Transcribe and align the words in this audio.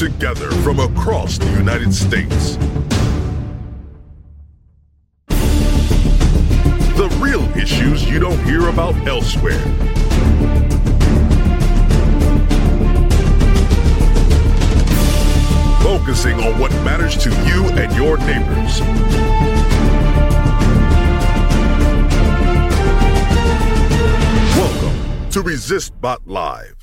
together 0.00 0.50
from 0.62 0.80
across 0.80 1.36
the 1.36 1.50
United 1.50 1.92
States. 1.92 2.56
The 6.96 7.14
real 7.20 7.42
issues 7.54 8.08
you 8.08 8.18
don't 8.18 8.42
hear 8.44 8.70
about 8.70 8.94
elsewhere. 9.06 9.60
Focusing 15.82 16.40
on 16.40 16.58
what 16.58 16.72
matters 16.82 17.18
to 17.18 17.28
you 17.44 17.66
and 17.78 17.94
your 17.94 18.16
neighbors. 18.20 18.80
Welcome 24.56 25.30
to 25.32 25.42
ResistBot 25.42 26.20
Live. 26.24 26.79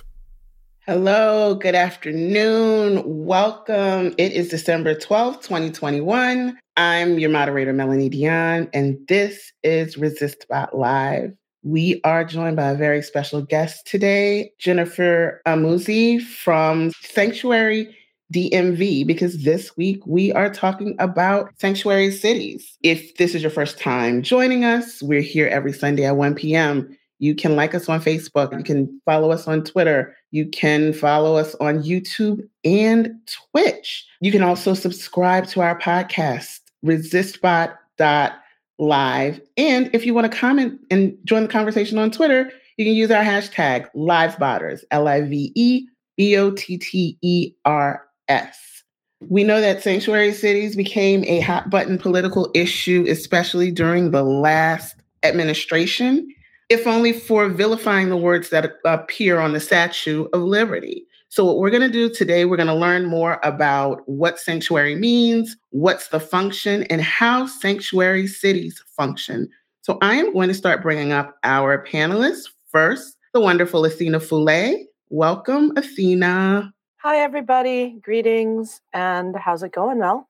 Hello, 0.89 1.53
good 1.53 1.75
afternoon. 1.75 3.03
Welcome. 3.05 4.15
It 4.17 4.31
is 4.31 4.47
December 4.47 4.95
12th, 4.95 5.41
2021. 5.41 6.57
I'm 6.77 7.19
your 7.19 7.29
moderator, 7.29 7.73
Melanie 7.73 8.07
Dion, 8.07 8.69
and 8.71 8.97
this 9.09 9.51
is 9.63 9.97
ResistBot 9.97 10.73
Live. 10.73 11.33
We 11.61 11.99
are 12.05 12.23
joined 12.23 12.55
by 12.55 12.69
a 12.69 12.77
very 12.77 13.01
special 13.01 13.41
guest 13.41 13.85
today, 13.85 14.53
Jennifer 14.59 15.41
Amuzi 15.45 16.21
from 16.21 16.93
Sanctuary 17.01 17.93
DMV, 18.33 19.05
because 19.05 19.43
this 19.43 19.75
week 19.75 20.01
we 20.07 20.31
are 20.31 20.49
talking 20.49 20.95
about 20.99 21.51
sanctuary 21.59 22.11
cities. 22.11 22.77
If 22.81 23.17
this 23.17 23.35
is 23.35 23.41
your 23.41 23.51
first 23.51 23.77
time 23.77 24.21
joining 24.21 24.63
us, 24.63 25.03
we're 25.03 25.19
here 25.19 25.47
every 25.47 25.73
Sunday 25.73 26.05
at 26.05 26.15
1 26.15 26.35
p.m. 26.35 26.97
You 27.19 27.35
can 27.35 27.55
like 27.55 27.73
us 27.73 27.89
on 27.89 27.99
Facebook. 28.01 28.55
You 28.55 28.63
can 28.63 29.01
follow 29.05 29.31
us 29.31 29.47
on 29.47 29.63
Twitter. 29.63 30.15
You 30.31 30.45
can 30.47 30.93
follow 30.93 31.35
us 31.35 31.55
on 31.55 31.81
YouTube 31.81 32.47
and 32.63 33.15
Twitch. 33.51 34.05
You 34.21 34.31
can 34.31 34.43
also 34.43 34.75
subscribe 34.75 35.47
to 35.47 35.61
our 35.61 35.79
podcast, 35.79 36.59
resistbot.live. 36.85 39.41
And 39.57 39.89
if 39.93 40.05
you 40.05 40.13
want 40.13 40.31
to 40.31 40.37
comment 40.37 40.79
and 40.91 41.17
join 41.25 41.41
the 41.43 41.49
conversation 41.49 41.97
on 41.97 42.11
Twitter, 42.11 42.51
you 42.77 42.85
can 42.85 42.93
use 42.93 43.09
our 43.09 43.23
hashtag 43.23 43.87
LiveBotters, 43.95 44.83
L 44.91 45.07
I 45.07 45.21
V 45.21 45.51
E 45.55 45.87
B 46.15 46.37
O 46.37 46.51
T 46.51 46.77
T 46.77 47.17
E 47.21 47.51
R 47.65 48.05
S. 48.27 48.83
We 49.27 49.43
know 49.43 49.59
that 49.59 49.81
sanctuary 49.81 50.31
cities 50.31 50.75
became 50.75 51.23
a 51.23 51.39
hot 51.39 51.71
button 51.71 51.97
political 51.97 52.51
issue, 52.53 53.03
especially 53.09 53.71
during 53.71 54.11
the 54.11 54.21
last 54.21 54.95
administration 55.23 56.31
if 56.69 56.85
only 56.85 57.13
for 57.13 57.47
vilifying 57.49 58.09
the 58.09 58.17
words 58.17 58.49
that 58.49 58.73
appear 58.85 59.39
on 59.39 59.53
the 59.53 59.59
Statue 59.59 60.27
of 60.33 60.41
Liberty. 60.41 61.05
So, 61.29 61.43
what 61.45 61.57
we're 61.57 61.69
going 61.69 61.81
to 61.81 61.89
do 61.89 62.09
today, 62.09 62.45
we're 62.45 62.57
going 62.57 62.67
to 62.67 62.73
learn 62.73 63.05
more 63.05 63.39
about 63.43 64.01
what 64.07 64.39
sanctuary 64.39 64.95
means, 64.95 65.57
what's 65.69 66.07
the 66.07 66.19
function, 66.19 66.83
and 66.83 67.01
how 67.01 67.45
sanctuary 67.45 68.27
cities 68.27 68.81
function. 68.95 69.49
So, 69.81 69.97
I 70.01 70.15
am 70.15 70.33
going 70.33 70.47
to 70.47 70.53
start 70.53 70.81
bringing 70.81 71.11
up 71.11 71.37
our 71.43 71.85
panelists. 71.85 72.49
First, 72.69 73.17
the 73.33 73.41
wonderful 73.41 73.83
Athena 73.85 74.19
Foulé. 74.19 74.83
Welcome, 75.09 75.73
Athena. 75.77 76.73
Hi, 76.97 77.17
everybody. 77.19 77.99
Greetings. 78.01 78.81
And 78.93 79.35
how's 79.35 79.63
it 79.63 79.71
going, 79.71 79.99
Mel? 79.99 80.26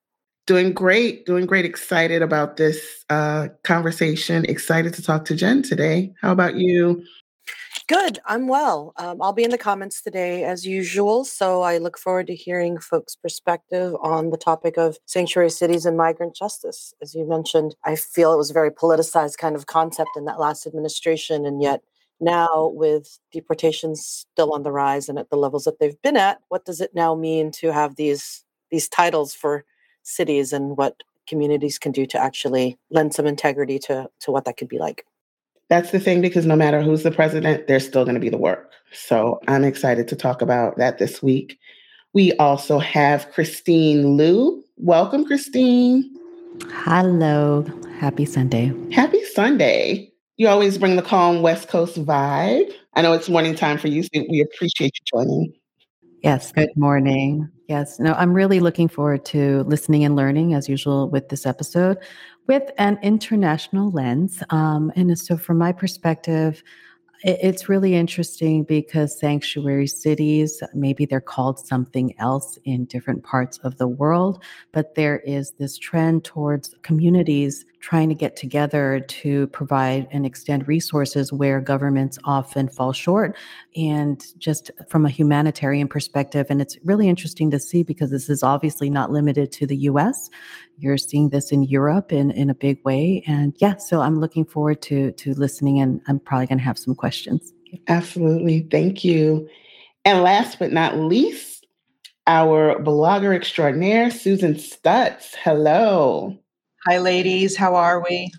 Doing 0.48 0.72
great, 0.72 1.26
doing 1.26 1.46
great. 1.46 1.66
Excited 1.66 2.22
about 2.22 2.56
this 2.56 3.04
uh, 3.10 3.50
conversation. 3.64 4.46
Excited 4.46 4.94
to 4.94 5.04
talk 5.04 5.26
to 5.26 5.36
Jen 5.36 5.62
today. 5.62 6.14
How 6.22 6.32
about 6.32 6.56
you? 6.56 7.04
Good, 7.88 8.20
I'm 8.26 8.48
well. 8.48 8.94
Um, 8.96 9.22
I'll 9.22 9.34
be 9.34 9.44
in 9.44 9.52
the 9.52 9.58
comments 9.58 10.02
today 10.02 10.46
as 10.46 10.66
usual. 10.66 11.26
So 11.26 11.64
I 11.64 11.80
look 11.80 11.98
forward 11.98 12.28
to 12.28 12.36
hearing 12.36 12.80
folks' 12.80 13.14
perspective 13.16 13.94
on 14.02 14.30
the 14.30 14.38
topic 14.38 14.78
of 14.78 14.98
sanctuary 15.06 15.50
cities 15.50 15.86
and 15.86 15.98
migrant 15.98 16.34
justice. 16.34 16.94
As 17.02 17.14
you 17.14 17.28
mentioned, 17.28 17.76
I 17.84 17.98
feel 17.98 18.34
it 18.34 18.38
was 18.38 18.50
a 18.50 18.54
very 18.54 18.72
politicized 18.72 19.38
kind 19.38 19.56
of 19.56 19.68
concept 19.68 20.12
in 20.16 20.24
that 20.26 20.40
last 20.40 20.66
administration. 20.66 21.46
And 21.46 21.62
yet, 21.62 21.82
now 22.22 22.72
with 22.74 23.20
deportations 23.34 24.26
still 24.32 24.54
on 24.54 24.64
the 24.64 24.72
rise 24.72 25.10
and 25.10 25.20
at 25.20 25.30
the 25.30 25.36
levels 25.36 25.66
that 25.66 25.80
they've 25.80 26.02
been 26.02 26.18
at, 26.18 26.40
what 26.48 26.64
does 26.64 26.80
it 26.80 26.92
now 26.96 27.16
mean 27.16 27.52
to 27.52 27.74
have 27.74 27.98
these 27.98 28.46
these 28.72 28.88
titles 28.88 29.34
for 29.34 29.66
cities 30.08 30.54
and 30.54 30.78
what 30.78 31.04
communities 31.28 31.78
can 31.78 31.92
do 31.92 32.06
to 32.06 32.18
actually 32.18 32.78
lend 32.90 33.14
some 33.14 33.28
integrity 33.28 33.78
to, 33.78 34.08
to 34.22 34.32
what 34.32 34.46
that 34.46 34.58
could 34.58 34.70
be 34.70 34.80
like. 34.80 35.06
That's 35.70 35.92
the 35.92 36.00
thing, 36.00 36.22
because 36.22 36.46
no 36.46 36.56
matter 36.56 36.82
who's 36.82 37.04
the 37.04 37.12
president, 37.12 37.68
there's 37.68 37.86
still 37.86 38.06
going 38.06 38.16
to 38.16 38.22
be 38.22 38.30
the 38.30 38.38
work. 38.38 38.72
So 38.94 39.42
I'm 39.50 39.66
excited 39.66 40.08
to 40.08 40.16
talk 40.16 40.42
about 40.42 40.78
that 40.78 40.98
this 40.98 41.22
week. 41.22 41.60
We 42.14 42.32
also 42.38 42.80
have 42.80 43.30
Christine 43.34 44.16
Liu. 44.16 44.64
Welcome, 44.78 45.26
Christine. 45.26 46.10
Hello. 46.72 47.66
Happy 48.00 48.24
Sunday. 48.24 48.72
Happy 48.92 49.24
Sunday. 49.26 50.10
You 50.38 50.48
always 50.48 50.78
bring 50.78 50.96
the 50.96 51.02
calm 51.02 51.42
West 51.42 51.68
Coast 51.68 51.98
vibe. 52.06 52.72
I 52.94 53.02
know 53.02 53.12
it's 53.12 53.28
morning 53.28 53.56
time 53.56 53.78
for 53.78 53.90
you, 53.90 54.04
so 54.04 54.10
we 54.14 54.40
appreciate 54.40 54.94
you 54.96 55.20
joining. 55.20 55.54
Yes, 56.24 56.54
good 56.54 56.70
morning. 56.78 57.50
Yes, 57.68 58.00
no, 58.00 58.14
I'm 58.14 58.34
really 58.34 58.62
looking 58.62 58.88
forward 58.88 59.26
to 59.26 59.64
listening 59.64 60.06
and 60.06 60.16
learning 60.16 60.54
as 60.54 60.70
usual 60.70 61.10
with 61.10 61.28
this 61.28 61.46
episode 61.46 61.98
with 62.48 62.72
an 62.78 62.98
international 63.04 63.92
lens. 63.92 64.42
Um, 64.52 64.92
and 64.96 65.20
so, 65.20 65.36
from 65.36 65.58
my 65.58 65.74
perspective, 65.74 66.64
it's 67.24 67.68
really 67.68 67.96
interesting 67.96 68.64
because 68.64 69.20
sanctuary 69.20 69.88
cities, 69.88 70.62
maybe 70.74 71.06
they're 71.06 71.20
called 71.20 71.60
something 71.60 72.14
else 72.20 72.58
in 72.64 72.86
different 72.86 73.24
parts 73.24 73.58
of 73.60 73.78
the 73.78 73.88
world, 73.88 74.44
but 74.72 74.96
there 74.96 75.20
is 75.20 75.52
this 75.54 75.78
trend 75.78 76.24
towards 76.24 76.76
communities 76.84 77.66
trying 77.80 78.10
to 78.10 78.16
get 78.16 78.36
together 78.36 79.00
to 79.08 79.48
provide 79.48 80.08
and 80.12 80.26
extend 80.26 80.68
resources 80.68 81.32
where 81.32 81.62
governments 81.62 82.18
often 82.24 82.68
fall 82.68 82.92
short 82.92 83.36
and 83.76 84.26
just 84.38 84.72
from 84.90 85.06
a 85.06 85.10
humanitarian 85.10 85.88
perspective 85.88 86.48
and 86.50 86.62
it's 86.62 86.78
really 86.84 87.08
interesting 87.08 87.52
to 87.52 87.60
see 87.60 87.84
because 87.84 88.10
this 88.12 88.30
is 88.30 88.44
obviously 88.44 88.90
not 88.90 89.12
limited 89.12 89.52
to 89.52 89.68
the 89.68 89.78
US 89.78 90.30
you're 90.78 90.98
seeing 90.98 91.30
this 91.30 91.52
in 91.52 91.64
Europe 91.64 92.12
in 92.12 92.32
in 92.32 92.50
a 92.50 92.56
big 92.56 92.84
way 92.84 93.24
and 93.28 93.56
yeah 93.60 93.76
so 93.78 94.02
I'm 94.02 94.20
looking 94.20 94.46
forward 94.46 94.82
to 94.84 95.12
to 95.12 95.34
listening 95.34 95.80
and 95.80 96.02
I'm 96.08 96.20
probably 96.20 96.48
going 96.48 96.60
to 96.60 96.64
have 96.64 96.80
some 96.80 96.96
questions. 96.96 97.54
Absolutely 97.88 98.68
thank 98.72 99.04
you. 99.04 99.48
And 100.06 100.24
last 100.24 100.58
but 100.58 100.72
not 100.72 100.98
least 100.98 101.66
our 102.26 102.80
blogger 102.80 103.36
extraordinaire 103.36 104.10
Susan 104.10 104.56
Stutz. 104.56 105.36
Hello 105.36 106.38
Hi, 106.88 107.00
ladies. 107.00 107.58
How 107.58 107.76
are 107.76 108.02
we? 108.02 108.32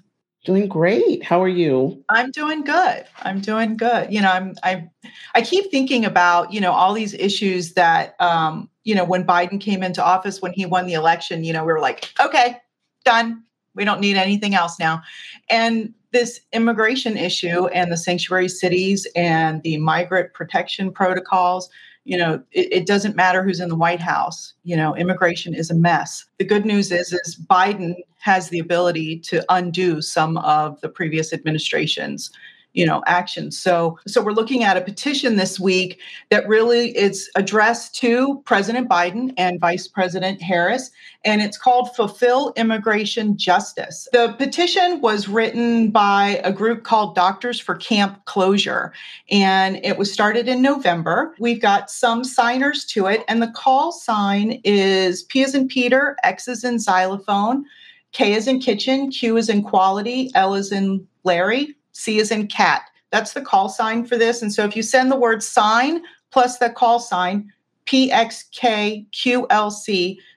Doing 0.47 0.69
great. 0.69 1.23
How 1.23 1.43
are 1.43 1.49
you? 1.49 2.03
I'm 2.09 2.31
doing 2.31 2.65
good. 2.65 3.05
I'm 3.19 3.43
doing 3.43 3.77
good. 3.77 4.11
You 4.11 4.23
know, 4.23 4.31
I'm 4.31 4.55
I 4.63 4.89
I 5.35 5.43
keep 5.43 5.71
thinking 5.71 6.07
about, 6.07 6.51
you 6.51 6.59
know, 6.59 6.73
all 6.73 6.95
these 6.95 7.13
issues 7.13 7.75
that 7.75 8.19
um, 8.23 8.71
you 8.85 8.95
know, 8.95 9.05
when 9.05 9.27
Biden 9.27 9.61
came 9.61 9.83
into 9.83 10.03
office, 10.03 10.41
when 10.41 10.55
he 10.55 10.65
won 10.65 10.87
the 10.87 10.95
election, 10.95 11.45
you 11.45 11.53
know, 11.53 11.63
we 11.63 11.75
were 11.75 11.81
like, 11.81 12.11
okay, 12.25 12.57
done. 13.05 13.43
We 13.75 13.85
don't 13.85 14.01
need 14.01 14.17
anything 14.17 14.55
else 14.55 14.79
now. 14.79 15.03
And 15.51 15.93
this 16.13 16.41
immigration 16.55 17.19
issue 17.19 17.67
and 17.67 17.93
the 17.93 17.99
sanctuary 17.99 18.49
cities 18.49 19.07
and 19.15 19.63
the 19.63 19.77
migrant 19.77 20.33
protection 20.33 20.91
protocols, 20.91 21.69
you 22.09 22.17
know 22.17 22.43
it, 22.53 22.73
it, 22.73 22.87
doesn't 22.87 23.17
matter 23.17 23.45
who's 23.45 23.61
in 23.61 23.69
the 23.69 23.77
white 23.77 24.01
house 24.01 24.55
you 24.65 24.75
know 24.75 24.97
immigration 24.97 25.55
is 25.55 25.71
a 25.71 25.75
mess. 25.75 26.25
The 26.39 26.45
good 26.45 26.65
news 26.65 26.91
is 26.91 27.13
is 27.13 27.37
biden 27.51 27.95
has 28.21 28.49
the 28.49 28.59
ability 28.59 29.21
to 29.21 29.45
undo 29.51 30.01
some 30.01 30.39
of 30.39 30.81
the 30.81 30.89
previous 30.89 31.33
administration's 31.33 32.31
you 32.79 32.87
know 32.87 33.03
actions 33.07 33.59
so 33.59 33.99
so 34.07 34.23
we're 34.23 34.33
looking 34.33 34.63
at 34.63 34.77
a 34.77 34.81
petition 34.81 35.37
this 35.37 35.59
week 35.59 36.01
that 36.31 36.47
really 36.47 36.97
is 36.97 37.29
addressed 37.35 37.95
to 37.95 38.41
president 38.45 38.89
biden 38.89 39.35
and 39.37 39.59
vice 39.59 39.89
president 39.89 40.41
harris 40.41 40.93
and 41.25 41.43
it's 41.43 41.59
called 41.59 41.95
fulfill 41.97 42.53
immigration 42.57 43.37
justice. 43.37 44.09
The 44.13 44.35
petition 44.39 45.01
was 45.01 45.29
written 45.29 45.91
by 45.91 46.41
a 46.45 46.53
group 46.53 46.85
called 46.85 47.15
doctors 47.15 47.59
for 47.59 47.75
camp 47.75 48.25
closure 48.25 48.93
and 49.31 49.85
it 49.85 49.99
was 49.99 50.13
started 50.13 50.49
in 50.49 50.63
november. 50.63 51.35
We've 51.39 51.61
got 51.61 51.91
some 51.91 52.23
signers 52.25 52.85
to 52.87 53.07
it 53.07 53.25
and 53.29 53.43
the 53.43 53.51
call 53.51 53.93
sign 53.93 54.61
is 54.65 55.25
p 55.25 55.43
is 55.43 55.55
in 55.55 55.69
peter 55.69 56.17
x 56.23 56.49
is 56.49 56.65
in 56.65 56.79
xylophone 56.79 57.65
K 58.13 58.33
is 58.33 58.49
in 58.49 58.59
kitchen, 58.59 59.11
Q 59.11 59.37
is 59.37 59.51
in 59.51 59.63
quality, 59.63 60.31
L 60.35 60.55
is 60.55 60.73
in 60.73 61.07
Larry, 61.25 61.77
C 61.99 62.19
is 62.19 62.31
in 62.31 62.47
cat. 62.47 62.83
That's 63.11 63.33
the 63.33 63.41
call 63.41 63.69
sign 63.69 64.07
for 64.07 64.17
this. 64.17 64.41
And 64.41 64.53
so 64.53 64.65
if 64.65 64.77
you 64.77 64.83
send 64.83 65.11
the 65.11 65.17
word 65.17 65.43
sign 65.43 66.03
plus 66.31 66.59
the 66.59 66.71
call 66.71 67.01
sign, 67.01 67.53
PXKQLC 67.87 69.07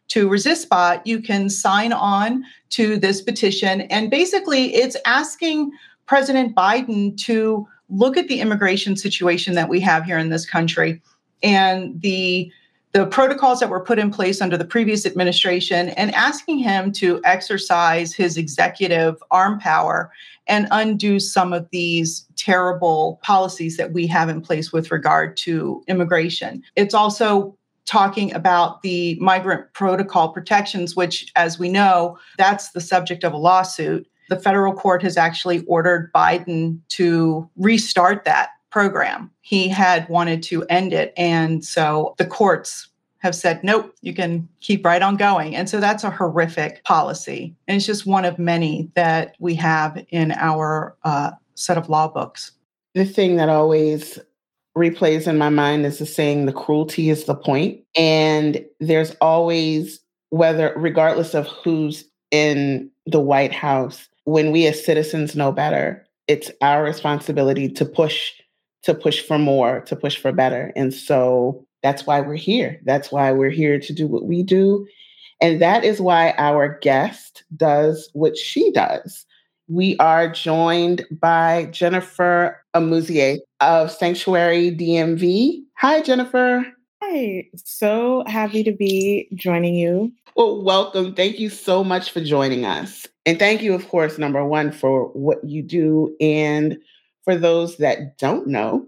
to 0.08 0.30
ResistBot, 0.30 1.02
you 1.06 1.22
can 1.22 1.50
sign 1.50 1.94
on 1.94 2.44
to 2.72 2.98
this 2.98 3.22
petition. 3.22 3.82
And 3.82 4.10
basically, 4.10 4.74
it's 4.74 4.98
asking 5.06 5.72
President 6.08 6.56
Biden 6.56 7.16
to 7.26 7.68
look 7.90 8.18
at 8.18 8.28
the 8.28 8.42
immigration 8.42 8.96
situation 8.96 9.54
that 9.54 9.70
we 9.70 9.80
have 9.82 10.06
here 10.06 10.18
in 10.18 10.30
this 10.30 10.46
country 10.46 11.00
and 11.44 12.02
the 12.02 12.52
the 12.94 13.06
protocols 13.06 13.60
that 13.60 13.70
were 13.70 13.80
put 13.80 14.00
in 14.00 14.12
place 14.12 14.42
under 14.42 14.58
the 14.58 14.66
previous 14.66 15.06
administration 15.06 15.90
and 15.90 16.14
asking 16.14 16.60
him 16.60 16.92
to 16.92 17.22
exercise 17.24 18.14
his 18.14 18.38
executive 18.38 19.22
arm 19.32 19.60
power 19.60 20.12
and 20.48 20.68
undo 20.72 21.20
some 21.20 21.54
of 21.54 21.70
these 21.72 22.28
terrible 22.36 23.20
policies 23.24 23.78
that 23.78 23.94
we 23.94 24.08
have 24.08 24.28
in 24.28 24.42
place 24.42 24.74
with 24.74 24.92
regard 24.92 25.38
to 25.38 25.84
immigration. 25.88 26.62
It's 26.76 26.94
also 26.94 27.58
talking 27.86 28.34
about 28.34 28.82
the 28.82 29.18
migrant 29.20 29.72
protocol 29.74 30.30
protections, 30.30 30.96
which, 30.96 31.32
as 31.36 31.58
we 31.58 31.70
know, 31.70 32.18
that's 32.38 32.72
the 32.72 32.82
subject 32.82 33.24
of 33.24 33.34
a 33.34 33.38
lawsuit. 33.38 34.08
The 34.30 34.40
federal 34.40 34.74
court 34.74 35.02
has 35.04 35.18
actually 35.18 35.64
ordered 35.66 36.12
Biden 36.14 36.80
to 36.90 37.50
restart 37.56 38.26
that 38.26 38.50
program. 38.72 39.30
He 39.42 39.68
had 39.68 40.08
wanted 40.10 40.42
to 40.44 40.64
end 40.66 40.94
it. 40.94 41.14
And 41.18 41.64
so 41.64 42.16
the 42.18 42.26
courts 42.26 42.88
have 43.20 43.36
said, 43.36 43.64
nope, 43.64 43.94
you 44.02 44.14
can 44.16 44.48
keep 44.62 44.84
right 44.84 45.02
on 45.02 45.16
going. 45.16 45.56
And 45.56 45.70
so 45.70 45.80
that's 45.80 46.04
a 46.04 46.10
horrific 46.10 46.84
policy. 46.86 47.56
And 47.68 47.78
it's 47.78 47.86
just 47.86 48.08
one 48.08 48.26
of 48.26 48.40
many 48.40 48.90
that 48.96 49.36
we 49.40 49.54
have 49.56 50.04
in 50.10 50.32
our 50.32 50.96
uh, 51.04 51.32
set 51.54 51.78
of 51.78 51.88
law 51.88 52.08
books. 52.08 52.52
The 52.96 53.06
thing 53.06 53.36
that 53.36 53.50
always 53.50 54.18
replays 54.76 55.28
in 55.28 55.38
my 55.38 55.50
mind 55.50 55.86
is 55.86 56.00
the 56.00 56.06
saying, 56.06 56.46
the 56.46 56.54
cruelty 56.54 57.10
is 57.10 57.26
the 57.26 57.36
point. 57.36 57.82
And 57.96 58.66
there's 58.80 59.16
always, 59.22 60.00
whether, 60.30 60.74
regardless 60.76 61.36
of 61.36 61.48
who's 61.48 62.06
in 62.32 62.90
the 63.06 63.20
White 63.20 63.54
House, 63.54 64.08
when 64.24 64.52
we 64.52 64.66
as 64.66 64.84
citizens 64.84 65.36
know 65.36 65.52
better, 65.52 66.06
it's 66.28 66.50
our 66.62 66.84
responsibility 66.84 67.70
to 67.70 67.86
push 67.86 68.32
to 68.84 68.94
push 68.94 69.22
for 69.22 69.38
more, 69.38 69.82
to 69.82 69.96
push 69.96 70.18
for 70.18 70.32
better. 70.32 70.72
And 70.76 70.94
so 70.94 71.66
that's 71.84 72.06
why 72.06 72.22
we're 72.22 72.36
here. 72.36 72.80
That's 72.86 73.12
why 73.12 73.32
we're 73.32 73.50
here 73.50 73.80
to 73.80 73.94
do 73.94 74.08
what 74.08 74.26
we 74.26 74.44
do. 74.44 74.88
And 75.40 75.62
that 75.62 75.84
is 75.84 76.00
why 76.00 76.34
our 76.38 76.78
guest 76.82 77.44
does 77.58 78.10
what 78.14 78.38
she 78.38 78.72
does. 78.72 79.26
We 79.68 79.98
are 79.98 80.30
joined 80.30 81.06
by 81.12 81.70
Jennifer 81.72 82.62
Amuzier 82.74 83.38
of 83.60 83.92
Sanctuary 83.92 84.72
DMV. 84.72 85.62
Hi, 85.78 86.02
Jennifer. 86.02 86.66
Hi, 87.04 87.48
so 87.56 88.24
happy 88.28 88.64
to 88.64 88.72
be 88.72 89.28
joining 89.34 89.74
you. 89.74 90.12
Well, 90.36 90.62
welcome. 90.62 91.16
Thank 91.16 91.40
you 91.40 91.50
so 91.50 91.84
much 91.84 92.12
for 92.12 92.22
joining 92.22 92.66
us. 92.66 93.08
And 93.26 93.40
thank 93.40 93.62
you, 93.62 93.74
of 93.74 93.88
course, 93.90 94.18
number 94.18 94.46
one, 94.46 94.72
for 94.72 95.06
what 95.14 95.44
you 95.44 95.64
do 95.64 96.16
and 96.22 96.78
for 97.24 97.36
those 97.36 97.78
that 97.78 98.18
don't 98.18 98.48
know 98.48 98.86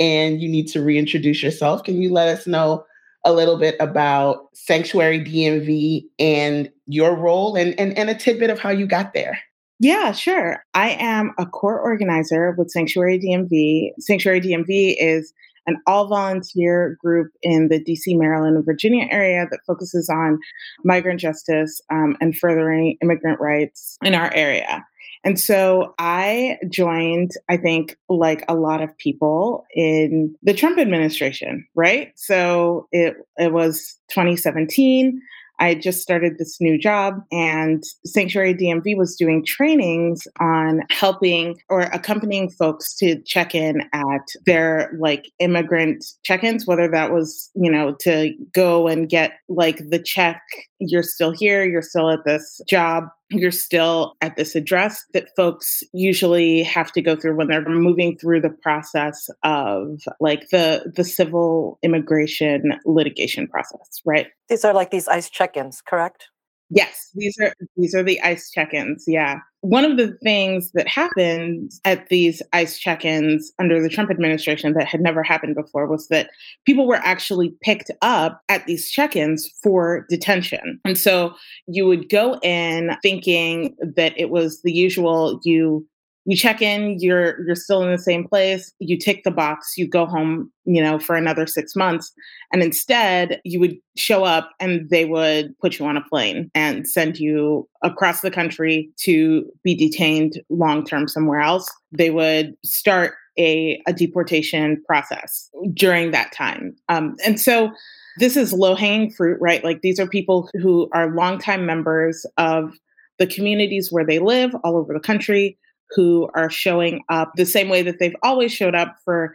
and 0.00 0.40
you 0.40 0.48
need 0.48 0.68
to 0.68 0.82
reintroduce 0.82 1.42
yourself, 1.42 1.84
can 1.84 2.00
you 2.00 2.12
let 2.12 2.28
us 2.28 2.46
know 2.46 2.84
a 3.24 3.32
little 3.32 3.58
bit 3.58 3.76
about 3.80 4.48
Sanctuary 4.54 5.20
DMV 5.20 6.04
and 6.18 6.70
your 6.86 7.14
role 7.14 7.56
and, 7.56 7.78
and, 7.78 7.96
and 7.98 8.08
a 8.08 8.14
tidbit 8.14 8.50
of 8.50 8.58
how 8.58 8.70
you 8.70 8.86
got 8.86 9.12
there? 9.12 9.38
Yeah, 9.78 10.12
sure. 10.12 10.62
I 10.74 10.90
am 11.00 11.32
a 11.38 11.46
core 11.46 11.80
organizer 11.80 12.54
with 12.58 12.70
Sanctuary 12.70 13.18
DMV. 13.18 13.92
Sanctuary 13.98 14.40
DMV 14.40 14.96
is 14.98 15.32
an 15.66 15.78
all 15.86 16.06
volunteer 16.06 16.98
group 17.02 17.30
in 17.42 17.68
the 17.68 17.82
DC, 17.82 18.18
Maryland, 18.18 18.56
and 18.56 18.64
Virginia 18.64 19.06
area 19.10 19.46
that 19.50 19.60
focuses 19.66 20.08
on 20.10 20.38
migrant 20.84 21.20
justice 21.20 21.80
um, 21.90 22.16
and 22.20 22.36
furthering 22.36 22.96
immigrant 23.02 23.40
rights 23.40 23.96
in 24.02 24.14
our 24.14 24.32
area. 24.34 24.84
And 25.24 25.38
so 25.38 25.94
I 25.98 26.58
joined, 26.68 27.32
I 27.48 27.56
think, 27.56 27.96
like 28.08 28.44
a 28.48 28.54
lot 28.54 28.82
of 28.82 28.96
people 28.96 29.64
in 29.74 30.34
the 30.42 30.54
Trump 30.54 30.78
administration, 30.78 31.66
right? 31.74 32.12
So 32.16 32.88
it, 32.90 33.16
it 33.36 33.52
was 33.52 33.96
2017. 34.10 35.20
I 35.60 35.74
just 35.74 36.00
started 36.00 36.38
this 36.38 36.58
new 36.58 36.78
job, 36.78 37.22
and 37.30 37.84
Sanctuary 38.06 38.54
DMV 38.54 38.96
was 38.96 39.14
doing 39.14 39.44
trainings 39.44 40.26
on 40.40 40.80
helping 40.88 41.60
or 41.68 41.82
accompanying 41.82 42.48
folks 42.50 42.94
to 42.94 43.20
check 43.26 43.54
in 43.54 43.82
at 43.92 44.26
their 44.46 44.90
like 44.98 45.30
immigrant 45.38 46.06
check 46.22 46.42
ins, 46.42 46.66
whether 46.66 46.88
that 46.88 47.12
was, 47.12 47.50
you 47.54 47.70
know, 47.70 47.94
to 48.00 48.32
go 48.54 48.88
and 48.88 49.10
get 49.10 49.32
like 49.50 49.86
the 49.90 49.98
check, 49.98 50.40
you're 50.78 51.02
still 51.02 51.30
here, 51.30 51.62
you're 51.66 51.82
still 51.82 52.08
at 52.08 52.24
this 52.24 52.62
job 52.66 53.04
you're 53.30 53.50
still 53.50 54.16
at 54.20 54.36
this 54.36 54.54
address 54.54 55.04
that 55.12 55.34
folks 55.36 55.82
usually 55.92 56.62
have 56.62 56.92
to 56.92 57.00
go 57.00 57.16
through 57.16 57.36
when 57.36 57.48
they're 57.48 57.68
moving 57.68 58.18
through 58.18 58.40
the 58.40 58.50
process 58.50 59.28
of 59.42 60.00
like 60.20 60.48
the 60.50 60.92
the 60.96 61.04
civil 61.04 61.78
immigration 61.82 62.72
litigation 62.84 63.46
process 63.46 64.00
right? 64.04 64.28
These 64.48 64.64
are 64.64 64.74
like 64.74 64.90
these 64.90 65.08
ice 65.08 65.30
check-ins 65.30 65.80
correct 65.80 66.28
Yes, 66.70 67.10
these 67.14 67.36
are 67.40 67.52
these 67.76 67.94
are 67.96 68.02
the 68.02 68.20
ICE 68.22 68.50
check-ins. 68.52 69.04
Yeah. 69.06 69.40
One 69.62 69.84
of 69.84 69.96
the 69.96 70.16
things 70.22 70.70
that 70.72 70.86
happened 70.86 71.72
at 71.84 72.08
these 72.08 72.40
ICE 72.52 72.78
check-ins 72.78 73.52
under 73.58 73.82
the 73.82 73.88
Trump 73.88 74.10
administration 74.10 74.72
that 74.74 74.86
had 74.86 75.00
never 75.00 75.22
happened 75.22 75.56
before 75.56 75.86
was 75.86 76.06
that 76.08 76.30
people 76.64 76.86
were 76.86 77.00
actually 77.02 77.52
picked 77.62 77.90
up 78.02 78.40
at 78.48 78.66
these 78.66 78.88
check-ins 78.88 79.50
for 79.62 80.06
detention. 80.08 80.80
And 80.84 80.96
so 80.96 81.34
you 81.66 81.86
would 81.86 82.08
go 82.08 82.38
in 82.40 82.96
thinking 83.02 83.76
that 83.80 84.14
it 84.16 84.30
was 84.30 84.62
the 84.62 84.72
usual 84.72 85.40
you 85.42 85.86
you 86.30 86.36
check 86.36 86.62
in 86.62 86.96
you're 87.00 87.44
you're 87.44 87.56
still 87.56 87.82
in 87.82 87.90
the 87.90 87.98
same 87.98 88.26
place 88.26 88.72
you 88.78 88.96
tick 88.96 89.24
the 89.24 89.30
box 89.30 89.76
you 89.76 89.88
go 89.88 90.06
home 90.06 90.50
you 90.64 90.82
know 90.82 90.98
for 90.98 91.16
another 91.16 91.46
6 91.46 91.76
months. 91.76 92.12
And 92.52 92.62
instead 92.62 93.40
you 93.44 93.60
would 93.60 93.76
show 93.96 94.24
up 94.24 94.50
and 94.60 94.88
they 94.88 95.04
would 95.04 95.58
put 95.58 95.78
you 95.78 95.86
on 95.86 95.96
a 95.96 96.04
plane 96.04 96.50
and 96.54 96.88
send 96.88 97.18
you 97.18 97.68
across 97.82 98.20
the 98.20 98.30
country 98.30 98.90
to 98.98 99.44
be 99.64 99.74
detained 99.74 100.40
long 100.48 100.84
term 100.84 101.08
somewhere 101.08 101.40
else. 101.40 101.68
They 101.92 102.10
would 102.10 102.54
start 102.64 103.14
a, 103.38 103.80
a 103.86 103.92
deportation 103.92 104.82
process 104.86 105.50
during 105.72 106.10
that 106.10 106.32
time. 106.32 106.76
Um, 106.88 107.16
and 107.24 107.40
so 107.40 107.70
this 108.18 108.36
is 108.36 108.52
low 108.52 108.74
hanging 108.74 109.10
fruit 109.12 109.38
right? 109.40 109.64
Like 109.64 109.80
these 109.82 109.98
are 109.98 110.06
people 110.06 110.48
who 110.60 110.88
are 110.92 111.14
longtime 111.14 111.66
members 111.66 112.26
of 112.36 112.74
the 113.18 113.26
communities 113.26 113.90
where 113.90 114.04
they 114.04 114.18
live 114.18 114.54
all 114.64 114.76
over 114.76 114.92
the 114.92 115.00
country 115.00 115.58
who 115.94 116.28
are 116.34 116.50
showing 116.50 117.02
up 117.08 117.32
the 117.36 117.46
same 117.46 117.68
way 117.68 117.82
that 117.82 117.98
they've 117.98 118.16
always 118.22 118.52
showed 118.52 118.74
up 118.74 118.96
for 119.04 119.34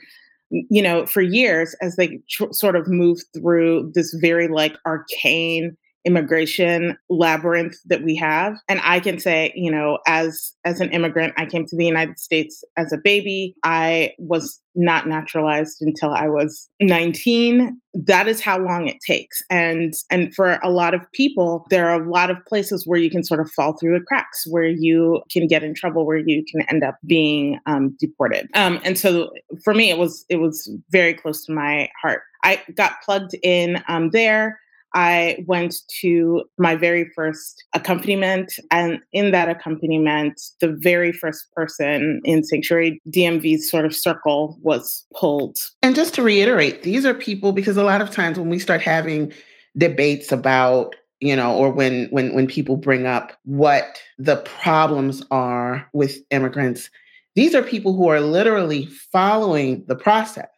you 0.51 0.81
know 0.81 1.05
for 1.05 1.21
years 1.21 1.75
as 1.81 1.95
they 1.95 2.19
tr- 2.29 2.51
sort 2.51 2.75
of 2.75 2.87
move 2.87 3.19
through 3.33 3.91
this 3.93 4.13
very 4.21 4.47
like 4.47 4.77
arcane 4.85 5.75
immigration 6.05 6.97
labyrinth 7.09 7.75
that 7.85 8.03
we 8.03 8.15
have. 8.15 8.57
And 8.69 8.79
i 8.83 8.99
can 8.99 9.19
say 9.19 9.51
you 9.55 9.71
know 9.71 9.99
as 10.07 10.53
as 10.63 10.81
an 10.81 10.89
immigrant 10.91 11.33
i 11.37 11.45
came 11.45 11.65
to 11.65 11.75
the 11.75 11.85
united 11.85 12.19
states 12.19 12.63
as 12.77 12.91
a 12.93 12.97
baby. 12.97 13.55
I 13.63 14.13
was 14.19 14.59
not 14.75 15.07
naturalized 15.07 15.81
until 15.81 16.11
i 16.11 16.27
was 16.27 16.69
19 16.81 17.79
that 18.03 18.27
is 18.27 18.41
how 18.41 18.59
long 18.59 18.87
it 18.87 18.97
takes. 19.05 19.41
And 19.49 19.93
and 20.11 20.33
for 20.35 20.59
a 20.61 20.69
lot 20.69 20.93
of 20.93 21.01
people 21.13 21.65
there 21.69 21.89
are 21.89 22.01
a 22.01 22.09
lot 22.09 22.29
of 22.29 22.37
places 22.45 22.85
where 22.85 22.99
you 22.99 23.09
can 23.09 23.23
sort 23.23 23.39
of 23.39 23.49
fall 23.51 23.77
through 23.77 23.97
the 23.97 24.05
cracks 24.05 24.45
where 24.47 24.67
you 24.67 25.21
can 25.31 25.47
get 25.47 25.63
in 25.63 25.73
trouble 25.73 26.05
where 26.05 26.17
you 26.17 26.43
can 26.49 26.61
end 26.63 26.83
up 26.83 26.97
being 27.05 27.59
um, 27.65 27.95
deported. 27.99 28.49
Um, 28.53 28.79
and 28.83 28.97
so 28.97 29.31
for 29.63 29.73
me 29.73 29.89
it 29.89 29.97
was 29.97 30.25
it 30.29 30.37
was 30.37 30.69
very 30.89 31.13
close 31.13 31.45
to 31.45 31.53
my 31.53 31.89
heart. 32.01 32.21
I 32.43 32.61
got 32.75 33.01
plugged 33.03 33.35
in 33.41 33.81
um, 33.87 34.11
there 34.11 34.59
I 34.95 35.43
went 35.45 35.75
to 36.01 36.45
my 36.57 36.75
very 36.75 37.11
first 37.13 37.63
accompaniment. 37.73 38.53
And 38.71 38.99
in 39.11 39.31
that 39.31 39.49
accompaniment, 39.49 40.41
the 40.61 40.69
very 40.79 41.11
first 41.11 41.51
person 41.53 42.21
in 42.23 42.43
Sanctuary 42.43 43.01
DMV's 43.09 43.69
sort 43.69 43.85
of 43.85 43.93
circle 43.93 44.57
was 44.61 45.05
pulled. 45.13 45.57
And 45.83 45.95
just 45.95 46.13
to 46.15 46.23
reiterate, 46.23 46.83
these 46.83 47.05
are 47.05 47.13
people 47.13 47.51
because 47.51 47.75
a 47.75 47.83
lot 47.83 48.01
of 48.01 48.09
times 48.09 48.39
when 48.39 48.49
we 48.49 48.57
start 48.57 48.81
having 48.81 49.33
debates 49.77 50.31
about 50.31 50.95
you 51.19 51.35
know 51.35 51.55
or 51.55 51.69
when 51.69 52.07
when 52.07 52.33
when 52.33 52.47
people 52.47 52.77
bring 52.77 53.05
up 53.05 53.33
what 53.43 54.01
the 54.17 54.37
problems 54.37 55.23
are 55.31 55.87
with 55.93 56.17
immigrants 56.29 56.89
these 57.35 57.55
are 57.55 57.61
people 57.61 57.93
who 57.93 58.07
are 58.07 58.21
literally 58.21 58.85
following 59.11 59.83
the 59.87 59.95
process 59.95 60.54